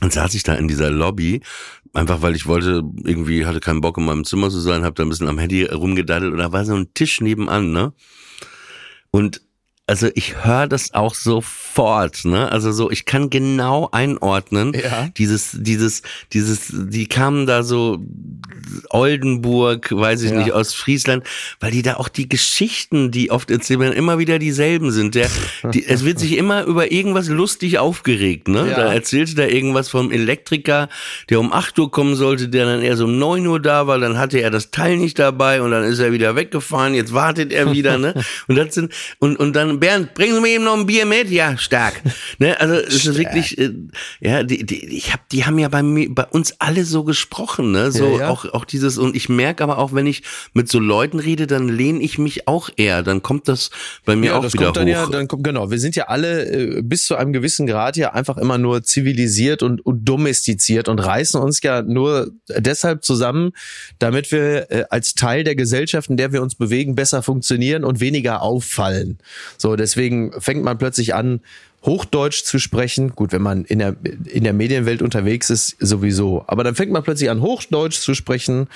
[0.00, 1.42] dann saß ich da in dieser Lobby,
[1.92, 5.02] einfach weil ich wollte, irgendwie hatte keinen Bock in meinem Zimmer zu sein, habe da
[5.02, 7.92] ein bisschen am Handy rumgedaddelt und da war so ein Tisch nebenan, ne?
[9.10, 9.42] Und
[9.90, 12.50] also ich höre das auch sofort, ne?
[12.52, 15.08] Also so, ich kann genau einordnen, Ja.
[15.18, 17.98] dieses, dieses, dieses, die kamen da so
[18.90, 20.38] Oldenburg, weiß ich Ja.
[20.38, 21.24] nicht, aus Friesland,
[21.58, 25.16] weil die da auch die Geschichten, die oft erzählt werden, immer wieder dieselben sind.
[25.16, 25.28] Der,
[25.74, 28.68] die, es wird sich immer über irgendwas lustig aufgeregt, ne?
[28.70, 28.76] Ja.
[28.76, 30.88] Da erzählte da irgendwas vom Elektriker,
[31.30, 34.18] der um 8 Uhr kommen sollte, der dann erst um 9 Uhr da war, dann
[34.18, 37.72] hatte er das Teil nicht dabei und dann ist er wieder weggefahren, jetzt wartet er
[37.72, 38.14] wieder, ne?
[38.46, 41.30] Und das sind, und, und dann, Bernd, bringen Sie mir eben noch ein Bier mit?
[41.30, 42.00] Ja, stark.
[42.38, 42.58] Ne?
[42.58, 43.70] Also, es ist wirklich, äh,
[44.20, 47.72] ja, die, die, ich hab, die haben ja bei mir, bei uns alle so gesprochen,
[47.72, 47.92] ne?
[47.92, 48.28] So Ja, ja.
[48.28, 50.22] auch, auch dieses, und ich merke aber auch, wenn ich
[50.54, 53.70] mit so Leuten rede, dann lehne ich mich auch eher, dann kommt das
[54.04, 54.92] bei mir ja, auch das wieder kommt dann hoch.
[54.92, 55.70] ja, dann kommt, genau.
[55.70, 59.62] Wir sind ja alle äh, bis zu einem gewissen Grad ja einfach immer nur zivilisiert
[59.62, 63.52] und, und domestiziert und reißen uns ja nur deshalb zusammen,
[63.98, 68.00] damit wir äh, als Teil der Gesellschaft, in der wir uns bewegen, besser funktionieren und
[68.00, 69.18] weniger auffallen.
[69.58, 71.40] So, deswegen fängt man plötzlich an,
[71.84, 73.14] Hochdeutsch zu sprechen.
[73.14, 76.44] Gut, wenn man in der, in der Medienwelt unterwegs ist, sowieso.
[76.46, 78.68] Aber dann fängt man plötzlich an, Hochdeutsch zu sprechen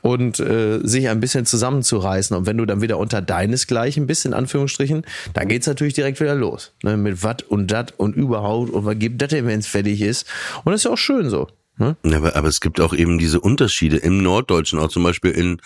[0.00, 2.36] und äh, sich ein bisschen zusammenzureißen.
[2.36, 6.34] Und wenn du dann wieder unter deinesgleichen bist, in Anführungsstrichen, dann geht's natürlich direkt wieder
[6.34, 6.72] los.
[6.82, 6.96] Ne?
[6.96, 10.26] Mit wat und dat und überhaupt und was gibt das denn, wenn es fertig ist.
[10.64, 11.48] Und das ist ja auch schön so.
[11.78, 11.96] Ne?
[12.04, 15.60] Aber, aber es gibt auch eben diese Unterschiede im Norddeutschen, auch zum Beispiel in,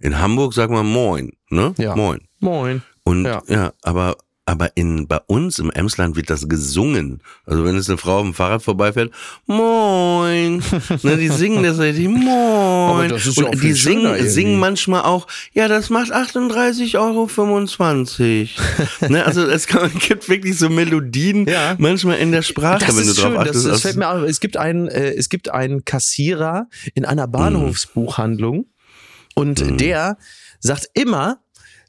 [0.00, 1.74] in Hamburg, sagen wir Moin, ne?
[1.78, 1.94] Ja.
[1.96, 2.20] Moin.
[2.40, 2.82] Moin.
[3.04, 3.42] Und ja.
[3.48, 3.72] Ja.
[3.82, 7.22] aber aber in, bei uns im Emsland wird das gesungen.
[7.46, 9.12] Also wenn es eine Frau auf dem Fahrrad vorbeifährt,
[9.46, 10.62] moin.
[11.02, 13.08] ne, die singen das richtig, moin.
[13.08, 19.08] das ja Und die singen, singen manchmal auch, ja, das macht 38,25 Euro.
[19.12, 21.76] ne, also es kann, gibt wirklich so Melodien Ja.
[21.78, 23.54] manchmal in der Sprache, Das wenn ist du drauf schön, achtest.
[23.56, 24.22] das, das Also- fällt mir auf.
[24.22, 28.66] Es gibt einen, äh, es gibt einen Kassierer in einer Bahnhofsbuchhandlung
[29.34, 29.78] und Mhm.
[29.78, 30.18] der
[30.60, 31.38] sagt immer,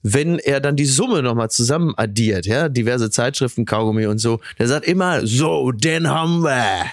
[0.03, 4.67] wenn er dann die Summe nochmal zusammen addiert, ja, diverse Zeitschriften, Kaugummi und so, der
[4.67, 6.85] sagt immer, so, den haben wir.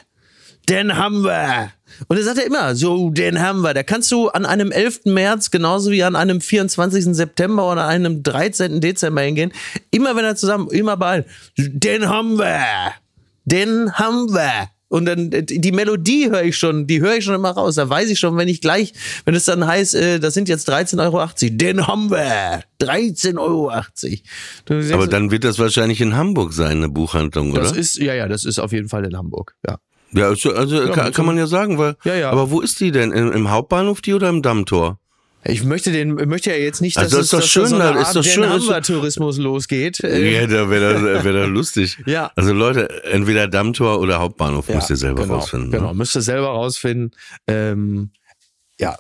[0.69, 1.73] Den haben wir.
[2.07, 3.75] Und er sagt ja immer, so, den haben wir.
[3.75, 5.01] Da kannst du an einem 11.
[5.07, 7.07] März genauso wie an einem 24.
[7.07, 8.81] September oder einem 13.
[8.81, 9.53] Dezember hingehen.
[9.91, 11.25] Immer wenn er zusammen, immer bei,
[11.59, 12.93] den haben wir.
[13.45, 14.69] Den haben wir.
[14.91, 17.77] Und dann äh, die Melodie höre ich schon, die höre ich schon immer raus.
[17.77, 18.93] Da weiß ich schon, wenn ich gleich,
[19.25, 22.65] wenn es dann heißt, äh, das sind jetzt 13,80 Euro, den haben wir.
[22.81, 23.71] 13,80 Euro.
[24.95, 27.63] Aber dann wird das wahrscheinlich in Hamburg sein, eine Buchhandlung, oder?
[27.63, 29.55] das ist, ja, ja, das ist auf jeden Fall in Hamburg.
[29.65, 29.79] Ja.
[30.13, 31.95] Ja, also, also kann, mit kann man ja sagen, weil.
[32.03, 32.31] Ja, ja.
[32.31, 33.13] Aber wo ist die denn?
[33.13, 34.99] Im, im Hauptbahnhof die oder im Dammtor?
[35.45, 37.77] Ich möchte den, möchte ja jetzt nicht, dass Also es ist doch dass schön, so
[37.77, 39.99] eine ist Art doch schön, doch- Tourismus losgeht.
[40.03, 41.99] Ja, da wäre das, wär das lustig.
[42.07, 42.31] Ja.
[42.37, 45.71] Also Leute, entweder Dammtor oder Hauptbahnhof ja, müsst ihr selber genau, rausfinden.
[45.71, 45.95] Genau, Ne?
[45.95, 47.13] müsst ihr selber rausfinden.
[47.47, 48.11] Ähm,
[48.79, 48.99] ja,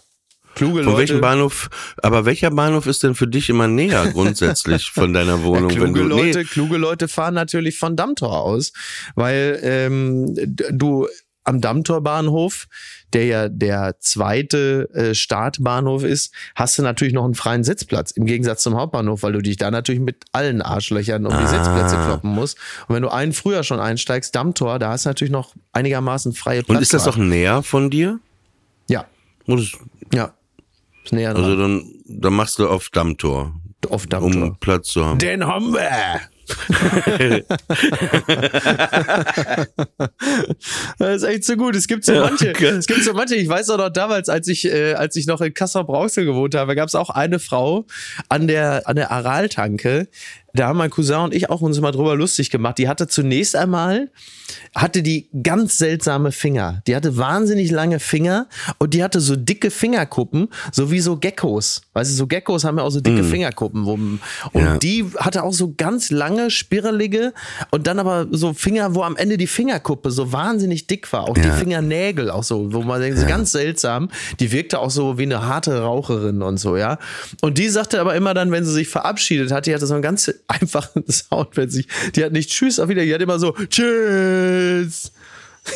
[0.54, 0.98] kluge Von Leute.
[0.98, 1.68] welchem Bahnhof,
[2.02, 5.68] aber welcher Bahnhof ist denn für dich immer näher grundsätzlich von deiner Ja, Wohnung?
[5.68, 8.72] kluge, wenn du, Leute, nee, kluge Leute fahren natürlich von Dammtor aus,
[9.14, 11.06] weil ähm, du
[11.44, 12.66] am Dammtorbahnhof,
[13.12, 18.24] der ja der zweite äh, Startbahnhof ist, hast du natürlich noch einen freien Sitzplatz im
[18.26, 21.46] Gegensatz zum Hauptbahnhof, weil du dich da natürlich mit allen Arschlöchern um die Ah.
[21.46, 22.58] Sitzplätze kloppen musst.
[22.88, 26.62] Und wenn du einen früher schon einsteigst, Dammtor, da hast du natürlich noch einigermaßen freie
[26.62, 26.76] Platz.
[26.76, 28.18] und ist das doch näher von dir?
[28.88, 29.06] Ja,
[30.12, 30.32] ja.
[31.04, 31.44] Ist näher dran.
[31.44, 33.54] Also dann, dann machst du auf Dammtor,
[33.88, 34.42] auf Dammtor.
[34.50, 35.18] um Platz zu haben.
[35.18, 36.20] Den haben wir!
[40.98, 41.76] das ist echt so gut.
[41.76, 42.76] Es gibt so manche, geil.
[42.76, 45.40] es gibt so manche, ich weiß auch noch damals, als ich, äh, als ich noch
[45.40, 47.86] in Kassel Brauxel gewohnt habe, gab es auch eine Frau
[48.28, 50.08] an der, an der Araltanke.
[50.54, 52.78] Da haben mein Cousin und ich auch uns mal drüber lustig gemacht.
[52.78, 54.10] Die hatte zunächst einmal,
[54.74, 56.82] hatte die ganz seltsame Finger.
[56.86, 61.82] Die hatte wahnsinnig lange Finger und die hatte so dicke Fingerkuppen, so wie so Geckos.
[61.92, 63.86] Weißt du, so Geckos haben ja auch so dicke Fingerkuppen.
[63.86, 64.20] Wo, und
[64.54, 64.76] Ja.
[64.78, 67.32] die hatte auch so ganz lange, spirrelige
[67.70, 71.24] und dann aber so Finger, wo am Ende die Fingerkuppe so wahnsinnig dick war.
[71.28, 71.54] Auch die Ja.
[71.54, 74.08] Fingernägel auch so, wo man denkt, so ganz seltsam.
[74.40, 76.98] Die wirkte auch so wie eine harte Raucherin und so, ja.
[77.40, 80.02] Und die sagte aber immer dann, wenn sie sich verabschiedet hat, die hatte so einen
[80.02, 83.52] ganz einfachen Sound, wenn sie, die hat nicht Tschüss, auf wieder, die hat immer so
[83.68, 85.12] Tschüss.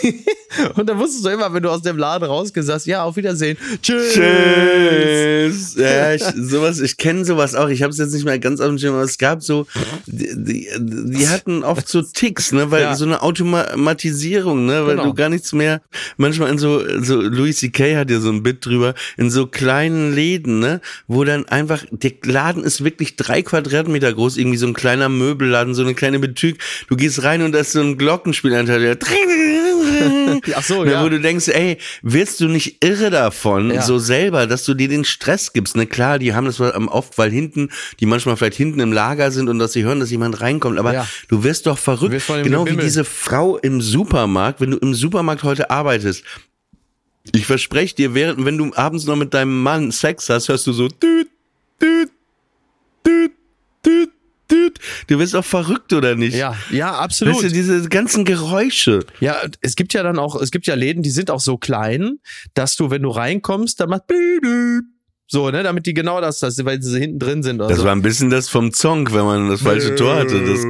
[0.76, 3.56] und dann wusstest du immer, wenn du aus dem Laden rausgehst, sagst, ja, auf Wiedersehen.
[3.82, 4.14] Tschüss.
[4.14, 5.74] Tschüss.
[5.76, 7.68] Ja, ich, sowas, ich kenne sowas auch.
[7.68, 9.66] Ich habe es jetzt nicht mehr ganz auf dem Schirm, aber es gab so,
[10.06, 12.96] die, die, die hatten oft so Ticks, ne, weil Ja.
[12.96, 15.04] so eine Automatisierung, ne, weil Genau.
[15.08, 15.80] du gar nichts mehr,
[16.16, 17.96] manchmal in so, so Louis C.K.
[17.96, 22.12] hat ja so ein Bit drüber, in so kleinen Läden, ne, wo dann einfach, der
[22.24, 26.58] Laden ist wirklich drei Quadratmeter groß, irgendwie so ein kleiner Möbelladen, so eine kleine Betüg.
[26.88, 28.98] Du gehst rein und da ist so ein Glockenspielanteil, der
[30.54, 31.02] Ach so, ja.
[31.04, 33.82] Wo du denkst, ey, wirst du nicht irre davon, Ja.
[33.82, 35.76] so selber, dass du dir den Stress gibst?
[35.76, 39.30] Ne, klar, die haben das ähm, oft, weil hinten, die manchmal vielleicht hinten im Lager
[39.30, 41.08] sind und dass sie hören, dass jemand reinkommt, aber Ja.
[41.28, 42.12] du wirst doch verrückt.
[42.12, 46.24] wirst genau wie diese Frau im Supermarkt, wenn du im Supermarkt heute arbeitest.
[47.34, 50.72] Ich verspreche dir, während, wenn du abends noch mit deinem Mann Sex hast, hörst du
[50.72, 51.28] so, düt,
[51.80, 52.10] düt,
[53.06, 53.32] düt,
[53.86, 54.10] düt.
[55.08, 56.34] Du wirst auch verrückt, oder nicht?
[56.36, 57.34] Ja, ja, absolut.
[57.34, 59.00] Weißt du, diese ganzen Geräusche.
[59.20, 62.18] Ja, es gibt ja dann auch, es gibt ja Läden, die sind auch so klein,
[62.54, 64.04] dass du, wenn du reinkommst, dann macht
[65.26, 67.60] so, ne, damit die genau das, das weil sie hinten drin sind.
[67.60, 67.84] Oder Das so.
[67.84, 70.40] war ein bisschen das vom Zong, wenn man das falsche Tor hatte.
[70.44, 70.60] Das,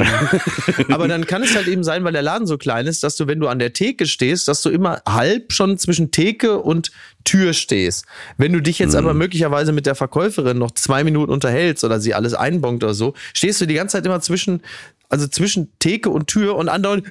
[0.88, 3.26] Aber dann kann es halt eben sein, weil der Laden so klein ist, dass du,
[3.26, 6.90] wenn du an der Theke stehst, dass du immer halb schon zwischen Theke und
[7.24, 8.06] Tür stehst.
[8.36, 12.14] Wenn du dich jetzt aber möglicherweise mit der Verkäuferin noch zwei Minuten unterhältst oder sie
[12.14, 14.62] alles einbongt oder so, stehst du die ganze Zeit immer zwischen,
[15.08, 17.04] also zwischen Theke und Tür und andauernd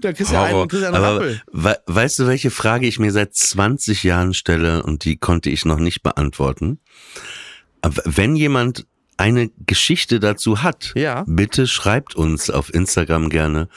[0.00, 2.98] da kriegst du ja einen, kriegst du einen Aber we weißt du, welche Frage ich
[2.98, 6.78] mir seit 20 Jahren stelle und die konnte ich noch nicht beantworten?
[7.82, 8.86] Wenn jemand
[9.16, 11.24] eine Geschichte dazu hat, Ja.
[11.26, 13.68] bitte schreibt uns auf Instagram gerne.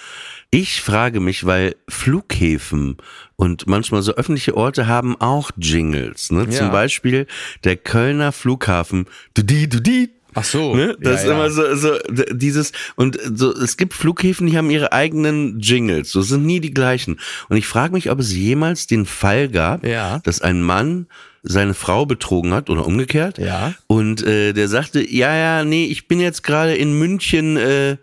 [0.50, 2.98] Ich frage mich, weil Flughäfen
[3.36, 6.32] und manchmal so öffentliche Orte haben auch Jingles.
[6.32, 6.50] Ne?
[6.50, 6.72] Zum Ja.
[6.72, 7.28] Beispiel
[7.64, 9.06] der Kölner Flughafen.
[9.34, 10.76] Du die, du die, Ach so.
[10.76, 10.96] Ne?
[11.02, 11.32] Das Ja, ist ja.
[11.34, 11.98] immer so, so
[12.32, 16.74] dieses und so es gibt Flughäfen, die haben ihre eigenen Jingles, so sind nie die
[16.74, 17.20] gleichen.
[17.50, 20.20] Und ich frage mich, ob es jemals den Fall gab, Ja.
[20.24, 21.08] dass ein Mann
[21.44, 23.38] seine Frau betrogen hat oder umgekehrt.
[23.38, 23.74] Ja.
[23.88, 27.98] Und äh, der sagte, ja, ja, nee, ich bin jetzt gerade in München äh,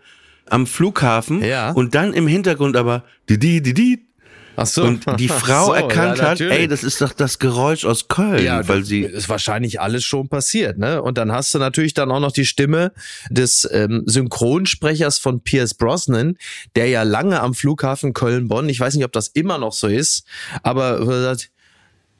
[0.49, 1.71] am Flughafen Ja.
[1.71, 4.05] und dann im Hintergrund aber die die die die
[4.55, 4.83] Ach so.
[4.83, 8.43] und die Frau So, erkannt ja, hat, ey, das ist doch das Geräusch aus Köln,
[8.43, 11.01] Ja, weil das sie ist wahrscheinlich alles schon passiert, ne?
[11.01, 12.91] Und dann hast du natürlich dann auch noch die Stimme
[13.29, 16.37] des ähm, Synchronsprechers von Pierce Brosnan,
[16.75, 20.25] der ja lange am Flughafen Köln-Bonn, ich weiß nicht, ob das immer noch so ist,
[20.63, 21.51] aber er sagt,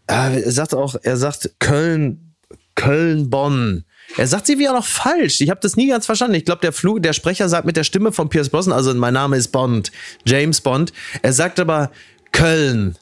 [0.07, 2.35] er sagt auch, er sagt Köln,
[2.75, 3.85] Köln-Bonn.
[4.17, 5.41] Er sagt sie wieder noch falsch.
[5.41, 6.35] Ich habe das nie ganz verstanden.
[6.35, 9.13] Ich glaube, der Flug, der Sprecher sagt mit der Stimme von Pierce Brosnan, also mein
[9.13, 9.91] Name ist Bond,
[10.25, 10.93] James Bond.
[11.21, 11.91] Er sagt aber
[12.35, 12.97] Köln.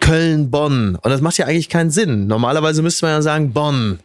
[0.00, 0.96] Köln-Bonn.
[0.96, 2.26] Und das macht ja eigentlich keinen Sinn.
[2.26, 4.00] Normalerweise müsste man ja sagen Bonn.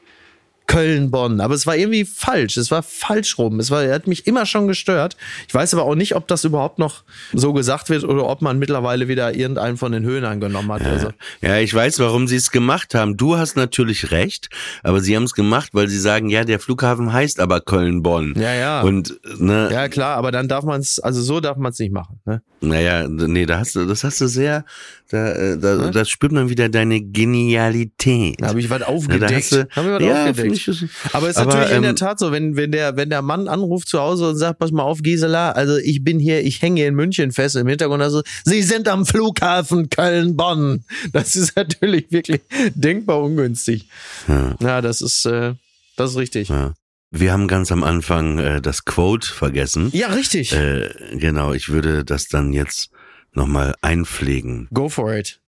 [0.68, 1.42] Köln-Bonn.
[1.42, 2.58] Aber es war irgendwie falsch.
[2.58, 3.60] Es war falsch rum.
[3.60, 5.18] Es war, er hat mich immer schon gestört.
[5.48, 7.04] Ich weiß aber auch nicht, ob das überhaupt noch
[7.34, 10.84] so gesagt wird oder ob man mittlerweile wieder irgendeinen von den Höhnern genommen hat.
[10.84, 11.10] Also,
[11.42, 13.18] Ja, ich weiß, warum sie es gemacht haben.
[13.18, 14.50] Du hast natürlich recht,
[14.84, 18.34] aber sie haben es gemacht, weil sie sagen, ja, der Flughafen heißt aber Köln-Bonn.
[18.38, 18.82] Ja, ja.
[18.82, 21.92] Und ne, ja, klar, aber dann darf man es, also so darf man es nicht
[21.94, 22.20] machen.
[22.26, 22.42] Ne?
[22.60, 24.66] naja, nee, da hast du, das hast du sehr,
[25.12, 28.42] da, äh, da, da spürt man wieder deine Genialität.
[28.42, 29.32] Da habe ich was Ja, aufgedeckt.
[29.32, 30.57] da hast du- Hab ich was ja, aufgedeckt.
[30.66, 33.10] Ist- Aber es ist aber, natürlich in der ähm, Tat so, wenn, wenn, der, wenn
[33.10, 36.42] der Mann anruft zu Hause und sagt, pass mal auf, Gisela, also ich bin hier,
[36.46, 40.86] ich hänge hier in München fest im Hintergrund, also Sie sind am Flughafen Köln-Bonn.
[41.12, 42.42] Das ist natürlich wirklich
[42.76, 43.90] denkbar ungünstig.
[44.28, 44.56] Ja.
[44.62, 45.54] Ja, das ist, äh,
[45.98, 46.50] das ist richtig.
[46.50, 46.74] Ja.
[47.12, 49.90] Wir haben ganz am Anfang äh, das Quote vergessen.
[49.94, 50.52] Ja, richtig.
[50.54, 52.90] Äh, genau, ich würde das dann jetzt
[53.34, 55.40] nochmal einpflegen, Go for it.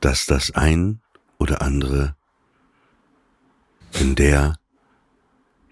[0.00, 1.00] dass das ein
[1.38, 2.14] oder andere
[3.98, 4.56] in der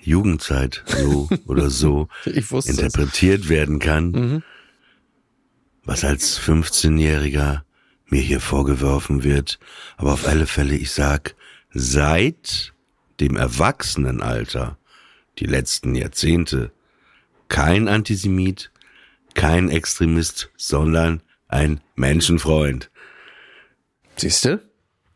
[0.00, 2.78] Jugendzeit so oder so wusste es.
[2.78, 4.42] interpretiert werden kann, Mhm.
[5.85, 7.62] was als 15-Jähriger
[8.07, 9.59] mir hier vorgeworfen wird.
[9.96, 11.35] Aber auf alle Fälle, ich sag,
[11.72, 12.72] seit
[13.20, 14.78] dem Erwachsenenalter,
[15.38, 16.72] die letzten Jahrzehnte,
[17.48, 18.70] kein Antisemit,
[19.35, 22.90] kein Extremist, sondern ein Menschenfreund.
[24.16, 24.67] Siehste?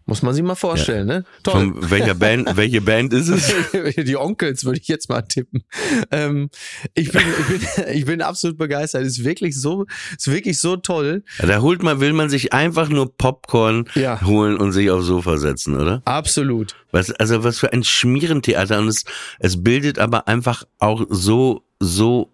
[0.05, 1.25] Muss man sich mal vorstellen, ne?
[1.43, 1.53] Toll.
[1.73, 3.55] Von welcher Band, welche Band ist es?
[4.05, 5.63] Die Onkels würde ich jetzt mal tippen.
[6.11, 6.51] Ähm,
[6.95, 9.05] ich, bin, ich, bin, ich bin absolut begeistert.
[9.05, 9.87] Ist wirklich so,
[10.17, 11.23] ist wirklich so toll.
[11.39, 14.21] Ja, Da holt man, will man sich einfach nur Popcorn Ja.
[14.23, 16.03] holen und sich aufs Sofa setzen, oder?
[16.05, 16.75] Absolut.
[16.91, 19.05] Was, also was für ein Schmierentheater und es,
[19.39, 22.33] es bildet aber einfach auch so, so,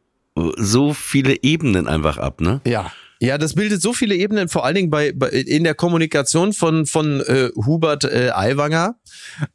[0.57, 2.61] so viele Ebenen einfach ab, ne?
[2.67, 2.91] Ja.
[3.21, 6.87] Ja, das bildet so viele Ebenen, vor allen Dingen bei, bei in der Kommunikation von
[6.87, 8.97] von äh, Hubert äh, Aiwanger.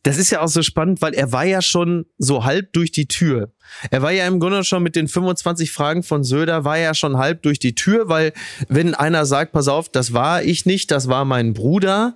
[0.04, 3.08] Das ist ja auch so spannend, weil er war ja schon so halb durch die
[3.08, 3.54] Tür.
[3.92, 7.18] Er war ja im Grunde schon mit den 25 Fragen von Söder, war ja schon
[7.18, 8.34] halb durch die Tür, weil
[8.68, 12.16] wenn einer sagt, pass auf, das war ich nicht, das war mein Bruder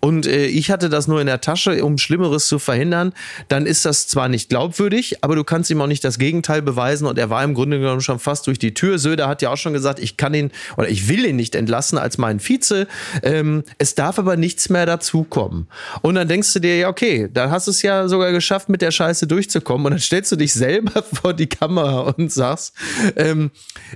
[0.00, 3.12] und äh, ich hatte das nur in der Tasche, um Schlimmeres zu verhindern,
[3.48, 7.06] dann ist das zwar nicht glaubwürdig, aber du kannst ihm auch nicht das Gegenteil beweisen
[7.06, 8.98] und er war im Grunde genommen schon fast durch die Tür.
[8.98, 11.98] Söder hat ja auch schon gesagt, ich kann ihn oder ich will ihn nicht entlassen
[11.98, 12.86] als meinen Vize.
[13.22, 15.68] Ähm, es darf aber nichts mehr dazukommen.
[16.02, 18.82] Und dann denkst du dir, ja, okay, dann hast du es ja sogar geschafft, mit
[18.82, 19.86] der Scheiße durchzukommen.
[19.86, 22.74] Und dann stellst du dich selber vor die Kamera und sagst,
[23.16, 23.50] ähm,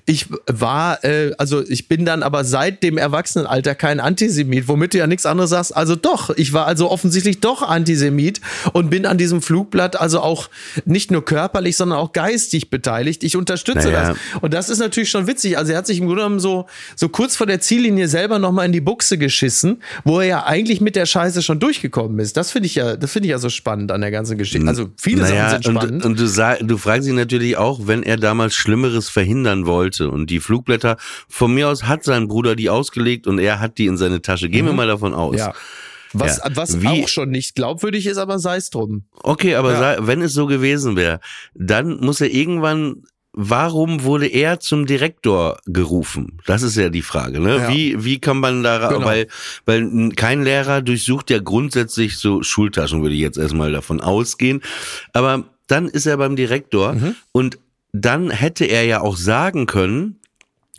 [0.07, 4.99] ich war, äh, also ich bin dann aber seit dem Erwachsenenalter kein Antisemit, womit du
[4.99, 5.77] ja nichts anderes sagst.
[5.77, 8.41] Also doch, ich war also offensichtlich doch Antisemit
[8.73, 10.49] und bin an diesem Flugblatt also auch
[10.85, 13.25] nicht nur körperlich, sondern auch geistig beteiligt.
[13.25, 14.09] Ich unterstütze Naja.
[14.11, 14.41] das.
[14.41, 15.59] Und das ist natürlich schon witzig.
[15.59, 18.67] Also er hat sich im Grunde genommen so, so kurz vor der Ziellinie selber nochmal
[18.67, 22.37] in die Buchse geschissen, wo er ja eigentlich mit der Scheiße schon durchgekommen ist.
[22.37, 24.67] Das finde ich ja, das finde ich ja so spannend an der ganzen Geschichte.
[24.67, 26.05] Also viele naja, Sachen sind spannend.
[26.05, 30.11] Und, und du, sag, du fragst ihn natürlich auch, wenn er damals Schlimmeres verhindern wollte
[30.11, 30.97] und die Flugblätter,
[31.29, 34.49] von mir aus hat sein Bruder die ausgelegt und er hat die in seine Tasche.
[34.49, 35.33] Gehen wir mal davon aus.
[35.33, 35.39] Mhm.
[35.39, 35.53] ja.
[36.15, 36.51] Was, Ja.
[36.55, 39.05] was Wie- auch schon nicht glaubwürdig ist, aber sei es drum.
[39.23, 39.79] Okay, aber Ja.
[39.79, 41.21] sei, wenn es so gewesen wäre,
[41.55, 43.05] dann muss er irgendwann.
[43.35, 46.39] Warum wurde er zum Direktor gerufen?
[46.45, 47.41] Das ist ja die Frage.
[47.41, 47.57] Ne?
[47.57, 47.69] Ja.
[47.71, 49.07] Wie wie kann man da Genau.
[49.07, 49.27] weil
[49.65, 54.61] weil kein Lehrer durchsucht ja grundsätzlich so Schultaschen würde ich jetzt erstmal davon ausgehen.
[55.15, 57.15] Aber dann ist er beim Direktor Mhm.
[57.33, 57.59] und
[57.93, 60.19] dann hätte er ja auch sagen können,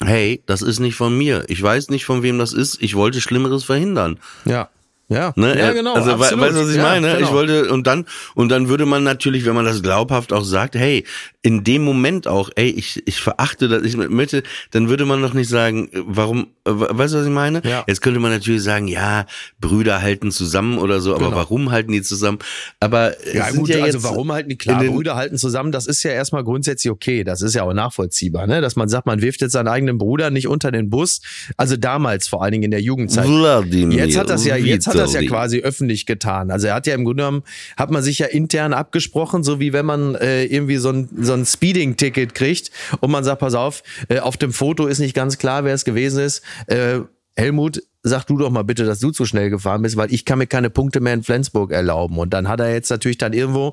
[0.03, 1.45] hey, das ist nicht von mir.
[1.47, 2.81] Ich weiß nicht von wem das ist.
[2.81, 4.19] Ich wollte Schlimmeres verhindern.
[4.45, 4.69] Ja.
[5.13, 5.33] Ja.
[5.35, 5.49] Ne?
[5.49, 6.41] Ja, Er- genau, Also, absolut.
[6.45, 7.13] weißt du, was ich Ja, meine?
[7.15, 7.19] genau.
[7.27, 10.75] Ich wollte, und dann, und dann würde man natürlich, wenn man das glaubhaft auch sagt,
[10.75, 11.03] hey,
[11.45, 15.33] in dem Moment auch, ey, ich, ich verachte das, ich möchte, dann würde man doch
[15.33, 17.61] nicht sagen, äh, warum, äh, weißt du, was ich meine?
[17.65, 17.83] Ja.
[17.85, 19.25] Jetzt könnte man natürlich sagen, ja,
[19.59, 21.35] Brüder halten zusammen oder so, aber Genau.
[21.35, 22.39] warum halten die zusammen?
[22.79, 26.11] Aber Ja gut, ja also warum halten die klar, Brüder halten zusammen, das ist ja
[26.11, 28.61] erstmal grundsätzlich okay, das ist ja auch nachvollziehbar, ne?
[28.61, 31.19] dass man sagt, man wirft jetzt seinen eigenen Bruder nicht unter den Bus,
[31.57, 33.27] also damals vor allen Dingen in der Jugendzeit.
[33.27, 35.27] Wladimir Jetzt hat das ja, jetzt hat das ja Vitali.
[35.27, 36.51] quasi öffentlich getan.
[36.51, 37.43] Also er hat ja im Grunde genommen,
[37.77, 41.33] hat man sich ja intern abgesprochen, so wie wenn man äh, irgendwie so ein, so
[41.33, 45.37] ein Speeding-Ticket kriegt und man sagt, pass auf, äh, auf dem Foto ist nicht ganz
[45.37, 46.41] klar, wer es gewesen ist.
[46.67, 46.99] Äh,
[47.35, 50.37] Helmut, sag du doch mal bitte, dass du zu schnell gefahren bist, weil ich kann
[50.37, 52.17] mir keine Punkte mehr in Flensburg erlauben.
[52.17, 53.71] Und dann hat er jetzt natürlich dann irgendwo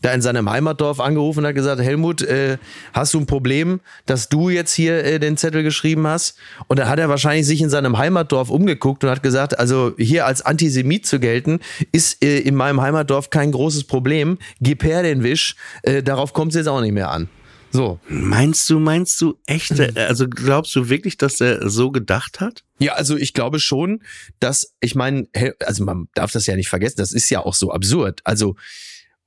[0.00, 2.58] da in seinem Heimatdorf angerufen und hat gesagt, Helmut, äh,
[2.92, 6.36] hast du ein Problem, dass du jetzt hier äh, den Zettel geschrieben hast?
[6.68, 10.26] Und dann hat er wahrscheinlich sich in seinem Heimatdorf umgeguckt und hat gesagt, also hier
[10.26, 11.60] als Antisemit zu gelten,
[11.92, 14.38] ist äh, in meinem Heimatdorf kein großes Problem.
[14.60, 17.28] Gib her den Wisch, äh, darauf kommt es jetzt auch nicht mehr an.
[17.70, 18.00] So.
[18.08, 22.64] Meinst du, meinst du echt, äh, also glaubst du wirklich, dass er so gedacht hat?
[22.78, 24.02] Ja, also ich glaube schon,
[24.40, 25.26] dass, ich meine,
[25.64, 28.20] also man darf das ja nicht vergessen, das ist ja auch so absurd.
[28.24, 28.56] Also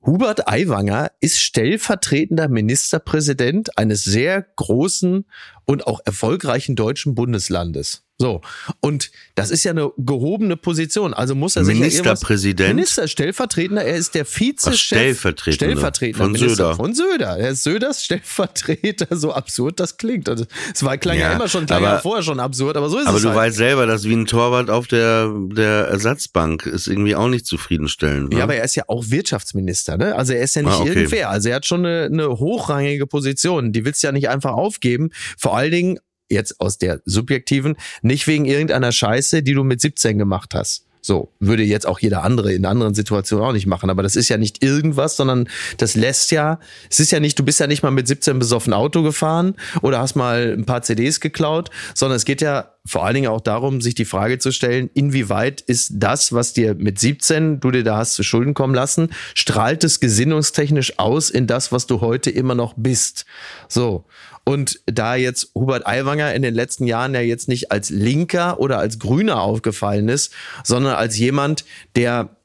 [0.04, 5.26] Hubert Aiwanger ist stellvertretender Ministerpräsident eines sehr großen
[5.64, 8.02] und auch erfolgreichen deutschen Bundeslandes.
[8.18, 8.40] So.
[8.78, 11.12] Und das ist ja eine gehobene Position.
[11.12, 12.74] Also muss er sich ja Ministerpräsident?
[12.76, 15.54] Minister, Stellvertretender, er ist der Vize Ach, Stellvertretender.
[15.72, 16.74] Stellvertretender Von Minister Söder.
[16.76, 17.38] Von Söder.
[17.38, 20.28] Er ist Söders Stellvertreter, so absurd das klingt.
[20.28, 22.88] Also, es war, klang ja, Ja, immer schon, klang aber- ja vorher schon absurd, aber
[22.90, 23.38] so ist Aber es du halt.
[23.38, 28.30] weißt selber, dass wie ein Torwart auf der, der Ersatzbank ist irgendwie auch nicht zufriedenstellend.
[28.30, 28.38] Ne?
[28.38, 30.14] Ja, aber er ist ja auch Wirtschaftsminister, ne?
[30.14, 30.88] Also er ist ja nicht Ah, okay.
[30.90, 31.30] irgendwer.
[31.30, 33.72] Also er hat schon eine, eine hochrangige Position.
[33.72, 35.10] Die willst du ja nicht einfach aufgeben.
[35.36, 40.18] Vor allen Dingen, jetzt aus der subjektiven, nicht wegen irgendeiner Scheiße, die du mit 17
[40.18, 40.86] gemacht hast.
[41.04, 43.90] So, würde jetzt auch jeder andere in anderen Situationen auch nicht machen.
[43.90, 47.44] Aber das ist ja nicht irgendwas, sondern das lässt ja, es ist ja nicht, du
[47.44, 51.20] bist ja nicht mal mit 17 besoffen Auto gefahren oder hast mal ein paar CDs
[51.20, 54.90] geklaut, sondern es geht ja vor allen Dingen auch darum, sich die Frage zu stellen,
[54.92, 59.10] inwieweit ist das, was dir mit 17 du dir da hast zu Schulden kommen lassen,
[59.34, 63.24] strahlt es gesinnungstechnisch aus in das, was du heute immer noch bist.
[63.68, 64.04] So.
[64.44, 68.78] Und da jetzt Hubert Aiwanger in den letzten Jahren ja jetzt nicht als Linker oder
[68.78, 70.32] als Grüner aufgefallen ist,
[70.64, 71.64] sondern als jemand,
[71.94, 72.36] der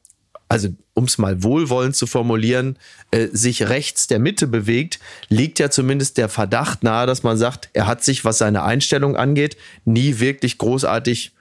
[0.50, 2.78] also um es mal wohlwollend zu formulieren,
[3.12, 7.70] äh, sich rechts der Mitte bewegt, liegt ja zumindest der Verdacht nahe, dass man sagt,
[7.74, 11.34] er hat sich, was seine Einstellung angeht, nie wirklich großartig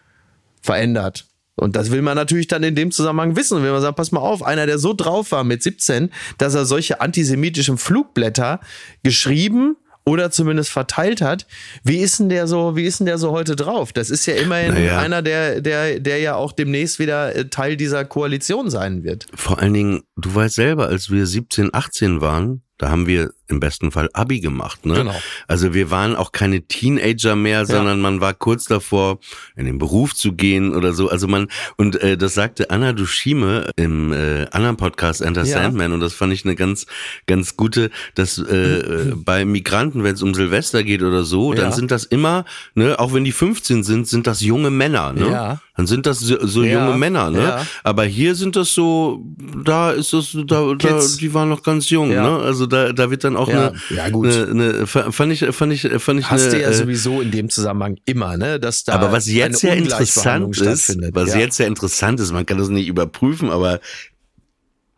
[0.61, 1.25] verändert.
[1.55, 3.63] Und das will man natürlich dann in dem Zusammenhang wissen.
[3.63, 6.67] Wenn man sagt, pass mal auf, einer, der so drauf war mit 17, dass er
[6.67, 8.61] solche antisemitischen Flugblätter
[9.03, 11.47] geschrieben oder zumindest verteilt hat,
[11.83, 13.93] wie ist denn der so, wie ist denn der so heute drauf?
[13.93, 15.01] Das ist ja immerhin Naja.
[15.01, 19.27] einer, der, der, der ja auch demnächst wieder äh, Teil dieser Koalition sein wird.
[19.35, 23.61] Vor allen Dingen, du weißt selber, als wir 17, 18 waren, da haben wir im
[23.61, 24.95] besten Fall Abi gemacht, ne?
[24.95, 25.15] Genau.
[25.47, 29.19] Also wir waren auch keine Teenager mehr, sondern man war kurz davor,
[29.57, 31.09] in den Beruf zu gehen oder so.
[31.11, 35.63] Also man, und äh, das sagte Anna Dushime im äh, anderen Podcast Enter Ja.
[35.63, 36.87] Sandman und das fand ich eine ganz,
[37.27, 41.73] ganz gute, dass äh, bei Migranten, wenn es um Silvester geht oder so, dann Ja.
[41.73, 45.31] sind das immer, ne, auch wenn die 15 sind, sind das junge Männer, ne?
[45.31, 45.61] Ja.
[45.77, 46.85] Dann sind das so, so Ja.
[46.87, 47.43] junge Männer, ne?
[47.43, 47.67] Ja.
[47.85, 49.23] Aber hier sind das so,
[49.63, 52.23] da ist das, da, da die waren noch ganz jung, Ja.
[52.23, 52.45] ne?
[52.45, 53.69] Also da, da wird dann auch Ja.
[53.69, 54.27] eine, Ja, gut.
[54.27, 57.31] eine, eine, fand ich, fand ich, fand ich Hast eine, du ja äh, sowieso in
[57.31, 58.59] dem Zusammenhang immer, ne?
[58.59, 61.39] Dass da aber was jetzt ja interessant ist, was ja.
[61.41, 63.81] jetzt ja interessant ist, man kann das nicht überprüfen, aber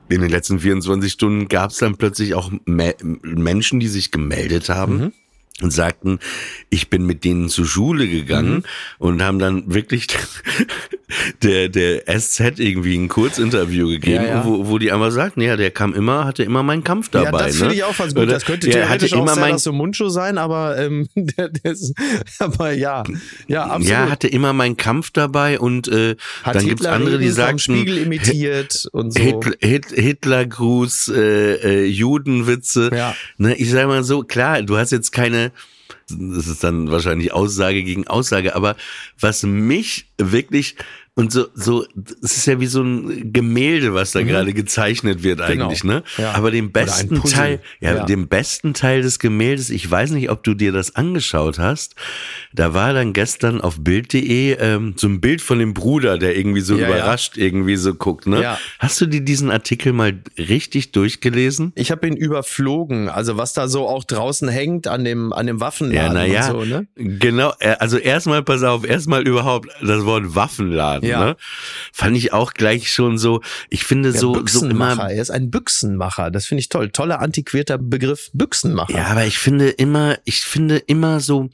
[0.09, 4.69] in den letzten 24 Stunden gab es dann plötzlich auch Me Menschen, die sich gemeldet
[4.69, 4.97] haben.
[4.97, 5.13] Mhm.
[5.61, 6.21] Und sagten,
[6.71, 8.63] ich bin mit denen zur Schule gegangen Mhm.
[8.99, 10.07] und haben dann wirklich
[11.43, 14.45] der, der SZ irgendwie ein Kurzinterview gegeben, Ja, ja.
[14.45, 17.25] Wo, wo die einmal sagten, ja, der kam immer, hatte immer meinen Kampf dabei.
[17.41, 17.59] ja, das ne?
[17.61, 18.23] finde ich auch ganz gut.
[18.23, 18.35] Oder?
[18.35, 21.93] Das könnte theoretisch auch immer sein, mein so Mundschuh sein, aber ähm, der, der ist,
[22.39, 23.03] aber ja,
[23.49, 23.89] ja, absolut.
[23.89, 27.59] Ja, hatte immer meinen Kampf dabei und äh, Hat dann gibt's Hitler andere, die sagten
[27.59, 29.21] Spiegel imitiert und so.
[29.21, 32.91] Hitler, Hit, Hitlergruß, äh, äh, Judenwitze.
[32.95, 33.17] Ja.
[33.39, 35.48] Ne, ich sage mal so, klar, du hast jetzt keine,
[36.09, 38.77] das ist dann wahrscheinlich Aussage gegen Aussage, aber
[39.21, 40.77] was mich wirklich
[41.19, 41.85] und so, so,
[42.23, 46.05] es ist ja wie so ein Gemälde, was da gerade gezeichnet wird eigentlich, ne?
[46.17, 46.23] Mhm.
[46.23, 46.33] Ja.
[46.35, 47.21] Aber den besten.
[47.25, 48.05] Teil, ja, Ja.
[48.05, 51.97] den besten Teil des Gemäldes, ich weiß nicht, ob du dir das angeschaut hast,
[52.53, 56.61] da war dann gestern auf Bild.de ähm, so ein Bild von dem Bruder, der irgendwie
[56.61, 56.89] so Ja, ja.
[56.97, 58.41] überrascht irgendwie so guckt, ne?
[58.41, 58.59] Ja.
[58.79, 61.73] Hast du dir diesen Artikel mal richtig durchgelesen?
[61.75, 65.59] Ich habe ihn überflogen, also was da so auch draußen hängt an dem an dem
[65.61, 66.87] Waffenladen Ja, naja, und so, ne?
[66.95, 67.53] genau.
[67.59, 71.08] äh, Also erstmal, pass auf, erstmal überhaupt das Wort Waffenladen.
[71.09, 71.25] Ja.
[71.25, 71.37] Ne?
[71.93, 73.41] Fand ich auch gleich schon so,
[73.71, 76.31] ich finde Der so, so Büchsenmacher, immer, er ist ein Büchsenmacher.
[76.31, 76.91] Das finde ich toll.
[76.91, 78.93] Toller antiquierter Begriff, Büchsenmacher.
[78.95, 81.51] ja, aber ich finde immer, ich finde immer so,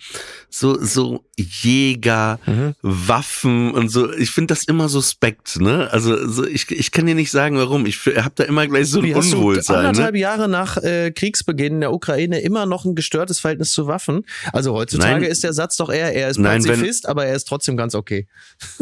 [0.50, 2.74] so, so Jäger, Mhm.
[2.82, 5.88] Waffen und so, ich finde das immer suspekt, ne?
[5.90, 7.86] Also, so, ich, ich kann dir nicht sagen, warum.
[7.86, 9.82] Ich habe da immer gleich so ein Wie Unwohlsein.
[9.82, 9.88] Ne?
[9.88, 14.24] anderthalb Jahre nach äh, Kriegsbeginn in der Ukraine immer noch ein gestörtes Verhältnis zu Waffen?
[14.52, 15.30] Also heutzutage Nein.
[15.30, 17.94] ist der Satz doch eher, er ist Nein, wenn- Pazifist, aber er ist trotzdem ganz
[17.94, 18.28] okay.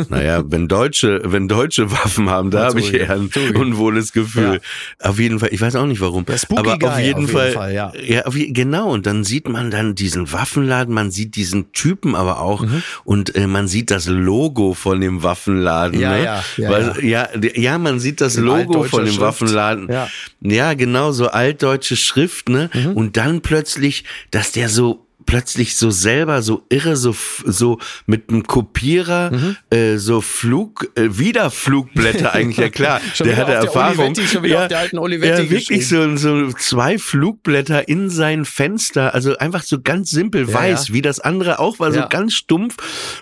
[0.08, 4.60] Naja, wenn Deutsche, wenn Deutsche Waffen haben, da Ja, habe ich eher ein unwohles Gefühl.
[4.98, 6.24] Auf jeden Fall, ich weiß auch nicht warum.
[6.56, 7.92] Aber Guy auf jeden auf jeden Fall, Fall, ja.
[8.02, 8.90] ja auf, genau.
[8.92, 12.82] Und dann sieht man dann diesen Waffenladen, man sieht diesen Typen aber auch Mhm.
[13.04, 15.98] und äh, man sieht das Logo von dem Waffenladen.
[15.98, 16.24] Ja, ne?
[16.24, 17.28] ja, ja, Weil, ja.
[17.54, 19.20] ja, man sieht das In Logo von dem Schrift.
[19.20, 19.88] Waffenladen.
[19.90, 20.08] Ja.
[20.40, 22.70] ja, genau so altdeutsche Schrift, ne?
[22.72, 22.92] Mhm.
[22.92, 27.14] Und dann plötzlich, dass der so plötzlich so selber so irre so
[27.44, 29.56] so mit einem Kopierer Mhm.
[29.70, 34.42] äh, so Flug äh, wieder Flugblätter eigentlich ja klar der hatte der Erfahrung Olivetti, schon
[34.42, 39.36] wieder auf der alten Olivetti ja wirklich so so zwei Flugblätter in sein Fenster also
[39.38, 40.94] einfach so ganz simpel Ja, weiß ja.
[40.94, 42.06] wie das andere auch war so Ja.
[42.06, 42.76] ganz stumpf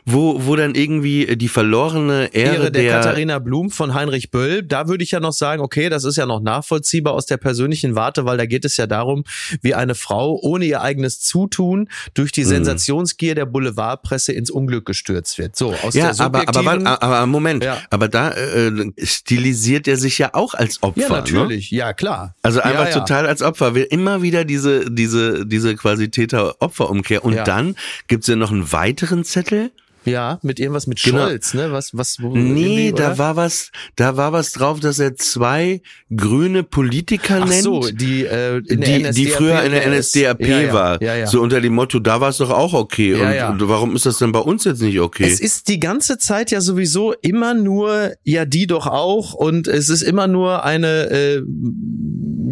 [0.06, 4.62] wo wo dann irgendwie die verlorene Ehre, Ehre der, der Katharina Blum von Heinrich Böll.
[4.62, 7.94] Da würde ich ja noch sagen, okay, das ist ja noch nachvollziehbar aus der persönlichen
[7.94, 9.24] Warte, weil da geht es ja darum,
[9.62, 12.34] wie eine Frau ohne ihr eigenes Zutun durch Mhm.
[12.34, 15.56] die Sensationsgier der Boulevardpresse ins Unglück gestürzt wird.
[15.56, 17.78] So, aus ja, der aber, aber, aber, Moment, Ja.
[17.90, 18.70] aber da äh,
[19.02, 21.00] stilisiert er sich ja auch als Opfer.
[21.00, 21.14] ja, Ne?
[21.14, 22.34] natürlich, ja, klar.
[22.42, 22.98] Also einfach ja, ja.
[23.00, 23.74] total als Opfer.
[23.74, 27.24] Will immer wieder diese, diese, diese quasi Täter-Opfer-Umkehr.
[27.24, 27.76] Und dann
[28.08, 29.70] gibt's ja noch einen weiteren Zettel.
[30.04, 31.26] Ja, mit irgendwas mit Genau.
[31.26, 31.72] Scholz, ne?
[31.72, 35.82] Was, was, wo, Nee, da war was, da war was drauf, dass er zwei
[36.14, 37.62] grüne Politiker Ach nennt.
[37.62, 39.90] so, die, äh, die, die früher in der.
[39.90, 41.02] NSDAP ja, ja, war.
[41.02, 41.26] Ja, ja.
[41.26, 43.12] So unter dem Motto, da war es doch auch okay.
[43.12, 43.50] Ja, und, ja.
[43.50, 45.24] und warum ist das denn bei uns jetzt nicht okay?
[45.24, 49.34] Es ist die ganze Zeit ja sowieso immer nur, ja, die doch auch.
[49.34, 51.42] Und es ist immer nur eine, äh,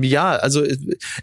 [0.03, 0.63] ja, also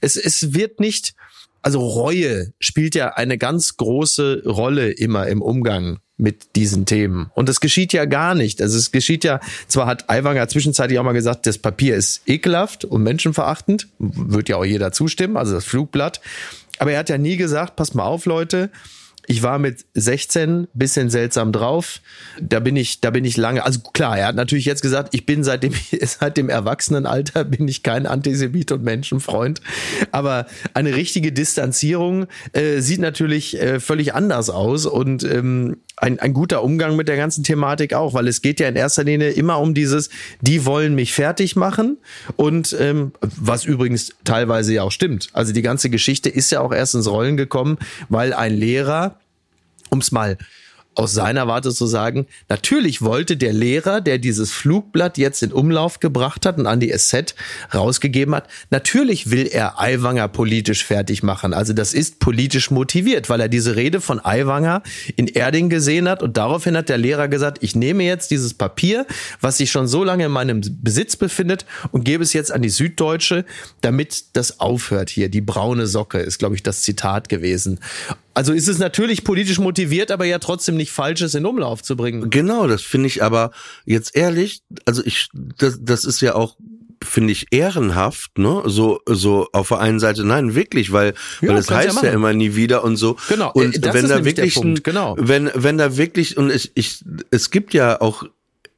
[0.01, 1.13] es, es wird nicht,
[1.61, 7.29] also Reue spielt ja eine ganz große Rolle immer im Umgang mit diesen Themen.
[7.33, 8.61] Und das geschieht ja gar nicht.
[8.61, 12.85] Also es geschieht ja, zwar hat Aiwanger zwischenzeitlich auch mal gesagt, das Papier ist ekelhaft
[12.85, 16.21] und menschenverachtend, wird ja auch jeder zustimmen, also das Flugblatt.
[16.77, 18.69] Aber er hat ja nie gesagt, passt mal auf, Leute,
[19.27, 22.01] ich war mit 16 bisschen seltsam drauf.
[22.39, 23.63] Da bin ich, da bin ich lange.
[23.63, 27.67] Also klar, er hat natürlich jetzt gesagt, ich bin seit dem, seit dem Erwachsenenalter bin
[27.67, 29.61] ich kein Antisemit und Menschenfreund.
[30.11, 36.33] Aber eine richtige Distanzierung äh, sieht natürlich äh, völlig anders aus und ähm, ein, ein
[36.33, 39.59] guter Umgang mit der ganzen Thematik auch, weil es geht ja in erster Linie immer
[39.59, 40.09] um dieses,
[40.41, 41.97] die wollen mich fertig machen
[42.35, 45.29] und ähm, was übrigens teilweise ja auch stimmt.
[45.33, 47.77] Also die ganze Geschichte ist ja auch erst ins Rollen gekommen,
[48.09, 49.19] weil ein Lehrer
[49.89, 50.37] um es mal
[50.95, 55.99] aus seiner Warte zu sagen, natürlich wollte der Lehrer, der dieses Flugblatt jetzt in Umlauf
[55.99, 57.35] gebracht hat und an die SZ
[57.73, 61.53] rausgegeben hat, natürlich will er Aiwanger politisch fertig machen.
[61.53, 64.83] Also das ist politisch motiviert, weil er diese Rede von Aiwanger
[65.15, 69.05] in Erding gesehen hat und daraufhin hat der Lehrer gesagt, ich nehme jetzt dieses Papier,
[69.41, 72.69] was sich schon so lange in meinem Besitz befindet und gebe es jetzt an die
[72.69, 73.45] Süddeutsche,
[73.81, 75.29] damit das aufhört hier.
[75.29, 77.79] Die braune Socke ist, glaube ich, das Zitat gewesen.
[78.35, 82.29] Also ist es natürlich politisch motiviert, aber ja trotzdem nicht Falsches in Umlauf zu bringen.
[82.29, 83.51] Genau, das finde ich aber
[83.85, 86.57] jetzt ehrlich, also ich, das, das ist ja auch
[87.03, 88.63] finde ich ehrenhaft, ne?
[88.65, 91.93] So so auf der einen Seite nein, wirklich, weil Ja, weil es ja heißt ja,
[91.93, 92.13] machen.
[92.13, 93.17] immer nie wieder und so.
[93.29, 95.15] Genau, Und äh, das wenn da wirklich genau.
[95.17, 98.23] wenn wenn da wirklich und ich, ich es gibt ja auch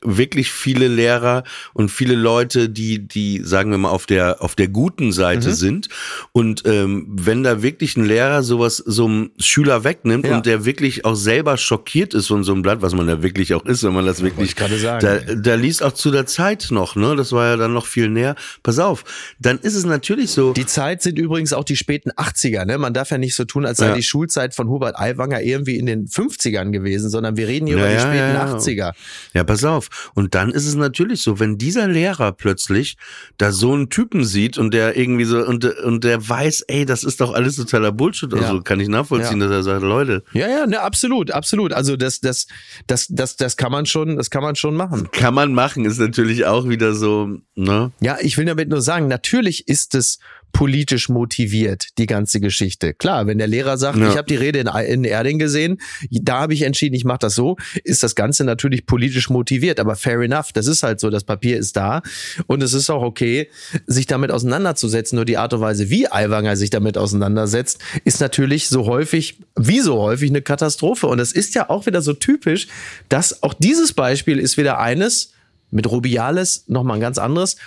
[0.03, 1.43] wirklich viele Lehrer
[1.73, 5.11] und viele Leute, die, die, sagen wir mal, auf der, auf der guten Mhm.
[5.11, 5.89] Seite sind.
[6.31, 10.35] Und ähm, wenn da wirklich ein Lehrer sowas so einem Schüler wegnimmt Ja.
[10.37, 13.53] und der wirklich auch selber schockiert ist von so einem Blatt, was man ja wirklich
[13.53, 17.15] auch ist, wenn man das wirklich, da, da liest auch zu der Zeit noch, ne?
[17.15, 18.35] Das war ja dann noch viel näher.
[18.63, 19.03] Pass auf,
[19.39, 20.53] dann ist es natürlich so.
[20.53, 22.65] Die Zeit sind übrigens auch die späten 80er.
[22.65, 22.77] Ne?
[22.77, 23.95] Man darf ja nicht so tun, als sei Ja.
[23.95, 27.83] die Schulzeit von Hubert Aiwanger irgendwie in den 50ern gewesen, sondern wir reden hier Ja,
[27.85, 28.55] über die späten ja, ja.
[28.55, 28.93] 80er.
[29.33, 29.86] Ja, pass auf.
[30.13, 32.97] Und dann ist es natürlich so, wenn dieser Lehrer plötzlich
[33.37, 37.03] da so einen Typen sieht und der irgendwie so und, und der weiß, ey, das
[37.03, 38.31] ist doch alles totaler Bullshit.
[38.33, 38.39] Ja.
[38.41, 39.47] Also kann ich nachvollziehen, Ja.
[39.47, 41.73] dass er sagt, Leute, Ja, ja, ne, absolut, absolut.
[41.73, 42.47] Also das, das,
[42.87, 45.09] das, das, das kann man schon, das kann man schon machen.
[45.11, 47.91] kann man machen, ist natürlich auch wieder so, ne?
[48.01, 50.19] Ja, ich will damit nur sagen, natürlich ist es
[50.51, 52.93] politisch motiviert, die ganze Geschichte.
[52.93, 54.09] Klar, wenn der Lehrer sagt, Ja.
[54.09, 55.79] ich habe die Rede in, in Erding gesehen,
[56.09, 59.79] da habe ich entschieden, ich mache das so, ist das Ganze natürlich politisch motiviert.
[59.79, 62.01] Aber fair enough, das ist halt so, das Papier ist da
[62.47, 63.49] und es ist auch okay,
[63.85, 65.15] sich damit auseinanderzusetzen.
[65.17, 69.79] Nur die Art und Weise, wie Aiwanger sich damit auseinandersetzt, ist natürlich so häufig, wie
[69.79, 71.07] so häufig, eine Katastrophe.
[71.07, 72.67] Und es ist ja auch wieder so typisch,
[73.09, 75.33] dass auch dieses Beispiel ist wieder eines,
[75.69, 77.57] mit Rubiales nochmal ein ganz anderes,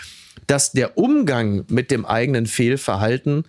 [0.51, 3.44] dass der Umgang mit dem eigenen Fehlverhalten,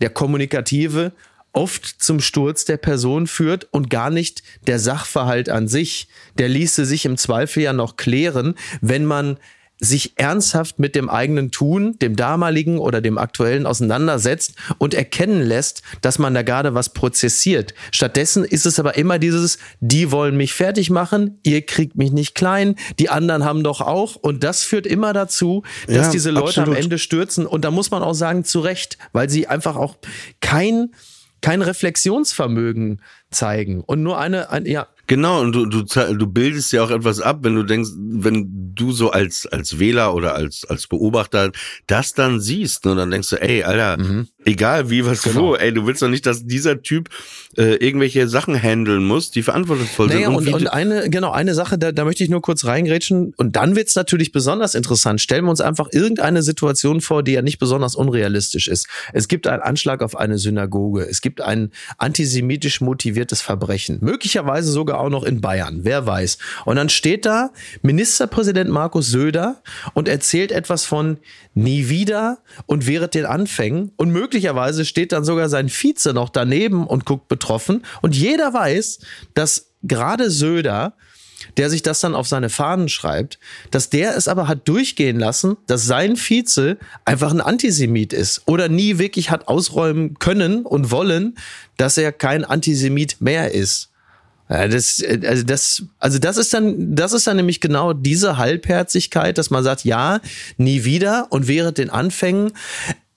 [0.00, 1.12] der kommunikative,
[1.52, 6.08] oft zum Sturz der Person führt und gar nicht der Sachverhalt an sich.
[6.38, 9.36] Der ließe sich im Zweifel ja noch klären, wenn man
[9.80, 15.82] sich ernsthaft mit dem eigenen Tun, dem damaligen oder dem aktuellen auseinandersetzt und erkennen lässt,
[16.00, 17.74] dass man da gerade was prozessiert.
[17.92, 22.34] Stattdessen ist es aber immer dieses, die wollen mich fertig machen, ihr kriegt mich nicht
[22.34, 26.62] klein, die anderen haben doch auch und das führt immer dazu, dass Ja, diese Leute
[26.62, 26.84] am absolut.
[26.84, 29.96] Ende stürzen und da muss man auch sagen, zu Recht, weil sie einfach auch
[30.40, 30.90] kein,
[31.40, 33.00] kein Reflexionsvermögen
[33.30, 37.20] zeigen und nur eine, ein, ja, Genau, und du, du, du bildest ja auch etwas
[37.20, 41.50] ab, wenn du denkst, wenn du so als, als Wähler oder als, als Beobachter
[41.86, 43.96] das dann siehst, ne, dann denkst du, ey, Alter,
[44.44, 45.40] egal wie, was Genau.
[45.40, 47.08] wo, ey, du willst doch nicht, dass dieser Typ
[47.56, 50.18] äh, irgendwelche Sachen handeln muss, die verantwortungsvoll sind.
[50.20, 52.64] Naja, und, wie und du- eine, genau, eine Sache, da, da möchte ich nur kurz
[52.66, 53.32] reingrätschen.
[53.36, 55.20] Und dann wird's natürlich besonders interessant.
[55.20, 58.86] Stellen wir uns einfach irgendeine Situation vor, die ja nicht besonders unrealistisch ist.
[59.12, 61.02] Es gibt einen Anschlag auf eine Synagoge.
[61.08, 63.98] Es gibt ein antisemitisch motiviertes Verbrechen.
[64.02, 65.80] Möglicherweise sogar auch noch in Bayern.
[65.82, 66.38] Wer weiß.
[66.64, 67.50] Und dann steht da
[67.82, 69.62] Ministerpräsident Markus Söder
[69.94, 71.18] und erzählt etwas von
[71.54, 73.92] nie wieder und während den Anfängen.
[73.96, 77.84] Und möglicherweise steht dann sogar sein Vize noch daneben und guckt betroffen.
[78.02, 79.00] Und jeder weiß,
[79.34, 80.94] dass gerade Söder
[81.56, 83.38] der sich das dann auf seine Fahnen schreibt,
[83.70, 88.68] dass der es aber hat durchgehen lassen, dass sein Vize einfach ein Antisemit ist oder
[88.68, 91.38] nie wirklich hat ausräumen können und wollen,
[91.76, 93.90] dass er kein Antisemit mehr ist.
[94.48, 98.38] Ja, das, äh, also das, also das ist dann, das ist dann nämlich genau diese
[98.38, 100.20] Halbherzigkeit, dass man sagt, ja,
[100.56, 102.52] nie wieder und während den Anfängen,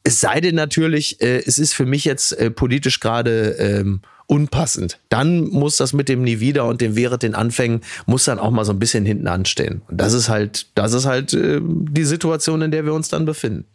[0.03, 4.99] es sei denn natürlich, äh, es ist für mich jetzt äh, politisch gerade ähm, unpassend.
[5.09, 8.51] Dann muss das mit dem nie wieder und dem während den Anfängen muss dann auch
[8.51, 9.81] mal so ein bisschen hinten anstehen.
[9.89, 13.25] Und das ist halt, das ist halt äh, die Situation, in der wir uns dann
[13.25, 13.65] befinden.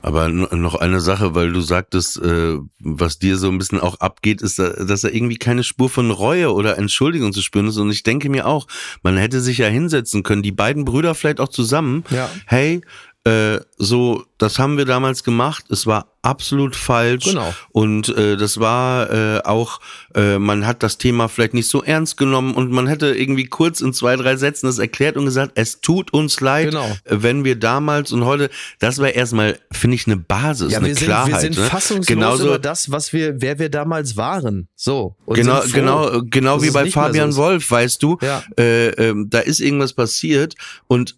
[0.00, 4.42] Aber noch eine Sache, weil du sagtest, äh, was dir so ein bisschen auch abgeht,
[4.42, 7.78] ist, da- dass da irgendwie keine Spur von Reue oder Entschuldigung zu spüren ist.
[7.78, 8.68] Und ich denke mir auch,
[9.02, 12.04] man hätte sich ja hinsetzen können, die beiden Brüder vielleicht auch zusammen.
[12.10, 12.30] Ja.
[12.46, 12.80] Hey,
[13.28, 15.64] äh, so, das haben wir damals gemacht.
[15.70, 17.24] Es war absolut falsch.
[17.26, 17.54] Genau.
[17.70, 19.80] Und äh, das war äh, auch,
[20.14, 23.80] äh, man hat das Thema vielleicht nicht so ernst genommen und man hätte irgendwie kurz
[23.80, 26.86] in zwei, drei Sätzen das erklärt und gesagt, es tut uns leid, Genau.
[27.04, 30.88] äh, wenn wir damals und heute, das wäre erstmal, finde ich, eine Basis, Ja, eine
[30.88, 31.32] wir sind, Klarheit.
[31.32, 31.64] wir sind ne?
[31.64, 34.68] fassungslos Genauso, über das, was wir, wer wir damals waren.
[34.74, 35.16] So.
[35.26, 37.34] Genau, genau, genau dass wie bei so Fabian.
[37.36, 38.42] Wolf, weißt du, Ja.
[38.58, 40.54] äh, ähm, da ist irgendwas passiert
[40.86, 41.16] und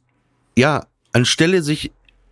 [0.57, 1.91] ja, anstelle sich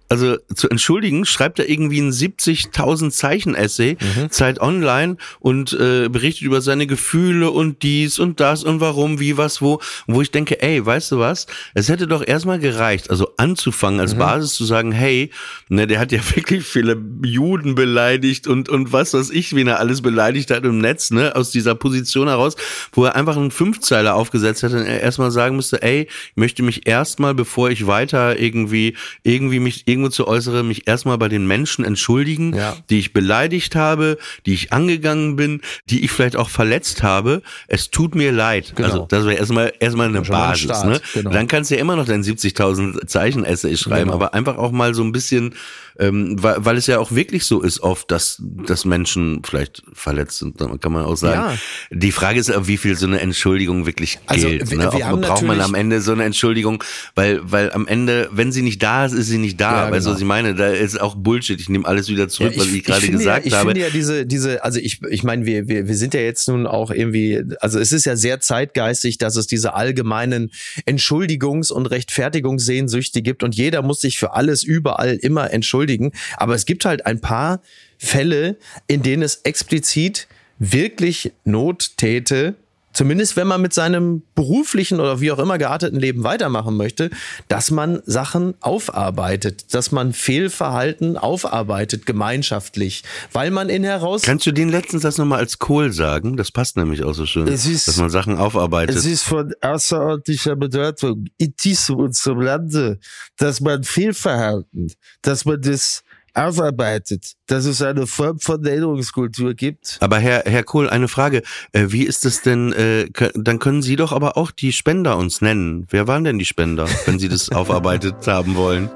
[0.08, 4.30] also zu entschuldigen, schreibt er irgendwie ein 70.000 Zeichen Essay, Mhm.
[4.30, 9.36] Zeit Online und äh, berichtet über seine Gefühle und dies und das und warum, wie,
[9.36, 11.46] was, wo, wo ich denke, ey, weißt du was?
[11.74, 14.18] Es hätte doch erstmal gereicht, also anzufangen als Mhm.
[14.18, 15.30] Basis zu sagen, hey,
[15.68, 19.78] ne, der hat ja wirklich viele Juden beleidigt und und was weiß ich, wen er
[19.78, 22.56] alles beleidigt hat im Netz, ne, aus dieser Position heraus,
[22.92, 26.62] wo er einfach einen Fünfzeiler aufgesetzt hätte und er erstmal sagen müsste, ey, ich möchte
[26.62, 31.46] mich erstmal, bevor ich weiter irgendwie irgendwie mich irgendwo zu äußere, mich erstmal bei den
[31.46, 32.76] Menschen entschuldigen, Ja.
[32.88, 37.42] die ich beleidigt habe, die ich angegangen bin, die ich vielleicht auch verletzt habe.
[37.66, 38.72] Es tut mir leid.
[38.76, 38.88] Genau.
[38.88, 40.84] Also das wäre erstmal erstmal eine Basis.
[40.84, 41.00] Ne?
[41.14, 41.30] genau.
[41.30, 44.14] Dann kannst du ja immer noch dein 70.000 Zeichen Essay schreiben, Genau.
[44.14, 45.54] aber einfach auch mal so ein bisschen,
[45.98, 50.38] ähm, weil, weil es ja auch wirklich so ist oft, dass, dass Menschen vielleicht verletzt
[50.38, 51.56] sind, kann man auch sagen.
[51.90, 51.96] Ja.
[51.98, 54.70] Die Frage ist, wie viel so eine Entschuldigung wirklich Also, gilt.
[54.70, 54.92] wir- ne?
[54.92, 56.84] wir braucht man am Ende so eine Entschuldigung,
[57.16, 59.86] weil, weil am Ende, wenn sie nicht da ist, ist sie nicht da.
[59.86, 60.14] Ja, weißt du, genau.
[60.14, 60.54] was ich meine?
[60.54, 61.60] Da ist auch Bullshit.
[61.60, 63.70] Ich nehme alles wieder zurück, Ja, was ich gerade gesagt ja, ich habe.
[63.70, 66.66] finde ja diese, diese, also ich, ich meine, wir, wir, wir sind ja jetzt nun
[66.66, 70.50] auch irgendwie, also es ist ja sehr zeitgeistig, dass es diese allgemeinen
[70.86, 76.12] Entschuldigungs- und Rechtfertigungssehnsüchte gibt und jeder muss sich für alles überall immer entschuldigen.
[76.36, 77.60] Aber es gibt halt ein paar
[77.98, 80.28] Fälle, in denen es explizit
[80.58, 82.54] wirklich Not täte,
[82.98, 87.10] zumindest wenn man mit seinem beruflichen oder wie auch immer gearteten Leben weitermachen möchte,
[87.46, 94.52] dass man Sachen aufarbeitet, dass man Fehlverhalten aufarbeitet gemeinschaftlich, weil man in heraus Kannst du
[94.52, 96.36] den letzten Satz nochmal als Kohl sagen?
[96.36, 98.96] Das passt nämlich auch so schön, Es ist- dass man Sachen aufarbeitet.
[98.96, 102.98] Es ist von außerordentlicher Bedeutung in diesem unserem Lande,
[103.36, 104.92] dass man Fehlverhalten,
[105.22, 106.02] dass man das
[106.38, 109.98] aufarbeitet, dass es eine Form von Erinnerungskultur gibt.
[110.00, 111.42] Aber Herr, Herr Kohl, eine Frage.
[111.72, 115.40] Äh, wie ist es denn, äh, dann können Sie doch aber auch die Spender uns
[115.40, 115.86] nennen.
[115.90, 118.90] Wer waren denn die Spender, wenn Sie das aufarbeitet haben wollen?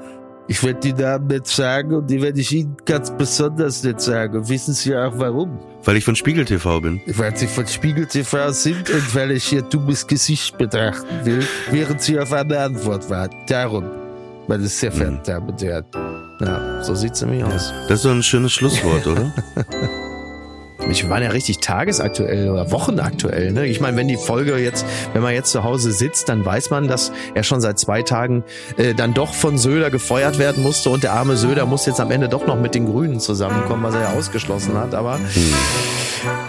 [0.47, 4.49] Ich werde die Namen nicht sagen und die werde ich Ihnen ganz besonders nicht sagen.
[4.49, 5.57] Wissen Sie auch warum?
[5.85, 7.01] Weil ich von Spiegel TV bin.
[7.07, 12.01] Weil Sie von Spiegel TV sind und weil ich Ihr dummes Gesicht betrachten will, während
[12.01, 13.37] Sie auf eine Antwort warten.
[13.47, 13.85] Darum,
[14.47, 15.85] meine sehr verehrten Damen und Herren.
[16.45, 17.73] Ja, so sieht's nämlich aus.
[17.87, 19.33] Das ist doch ein schönes Schlusswort, oder?
[20.89, 23.51] Ich waren ja richtig tagesaktuell oder wochenaktuell.
[23.51, 23.65] Ne?
[23.67, 26.87] Ich meine, wenn die Folge jetzt, wenn man jetzt zu Hause sitzt, dann weiß man,
[26.87, 28.43] dass er schon seit zwei Tagen
[28.77, 32.11] äh, dann doch von Söder gefeuert werden musste und der arme Söder muss jetzt am
[32.11, 34.93] Ende doch noch mit den Grünen zusammenkommen, was er ja ausgeschlossen hat.
[34.93, 35.19] Aber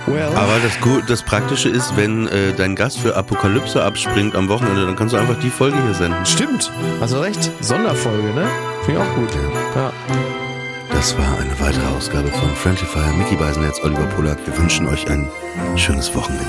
[0.06, 4.84] well, Aber das, das Praktische ist, wenn äh, dein Gast für Apokalypse abspringt am Wochenende,
[4.86, 6.26] dann kannst du einfach die Folge hier senden.
[6.26, 7.50] stimmt, hast du recht.
[7.60, 8.46] Sonderfolge, ne?
[8.84, 9.30] Finde ich auch gut.
[9.74, 9.92] Ja.
[10.90, 13.12] Das war eine weitere Ausgabe von Friendly Fire.
[13.16, 14.38] Mickey Beisenherz, Oliver Polak.
[14.46, 15.26] Wir wünschen euch ein
[15.76, 16.44] schönes Wochenende.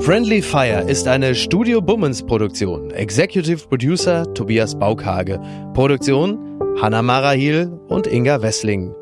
[0.00, 2.90] Friendly Fire ist eine Studio Bummens Produktion.
[2.90, 5.38] Executive Producer Tobias Baukage.
[5.74, 6.38] Produktion
[6.80, 8.94] Hanna Marahil und Inga Wessling.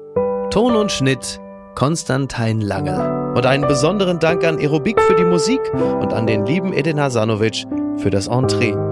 [0.51, 1.41] Ton und Schnitt
[1.77, 3.33] Konstantin Lange.
[3.37, 5.61] Und einen besonderen Dank an Aerobik für die Musik
[6.01, 7.65] und an den lieben Edin Hasanovic
[7.99, 8.88] für das Entree.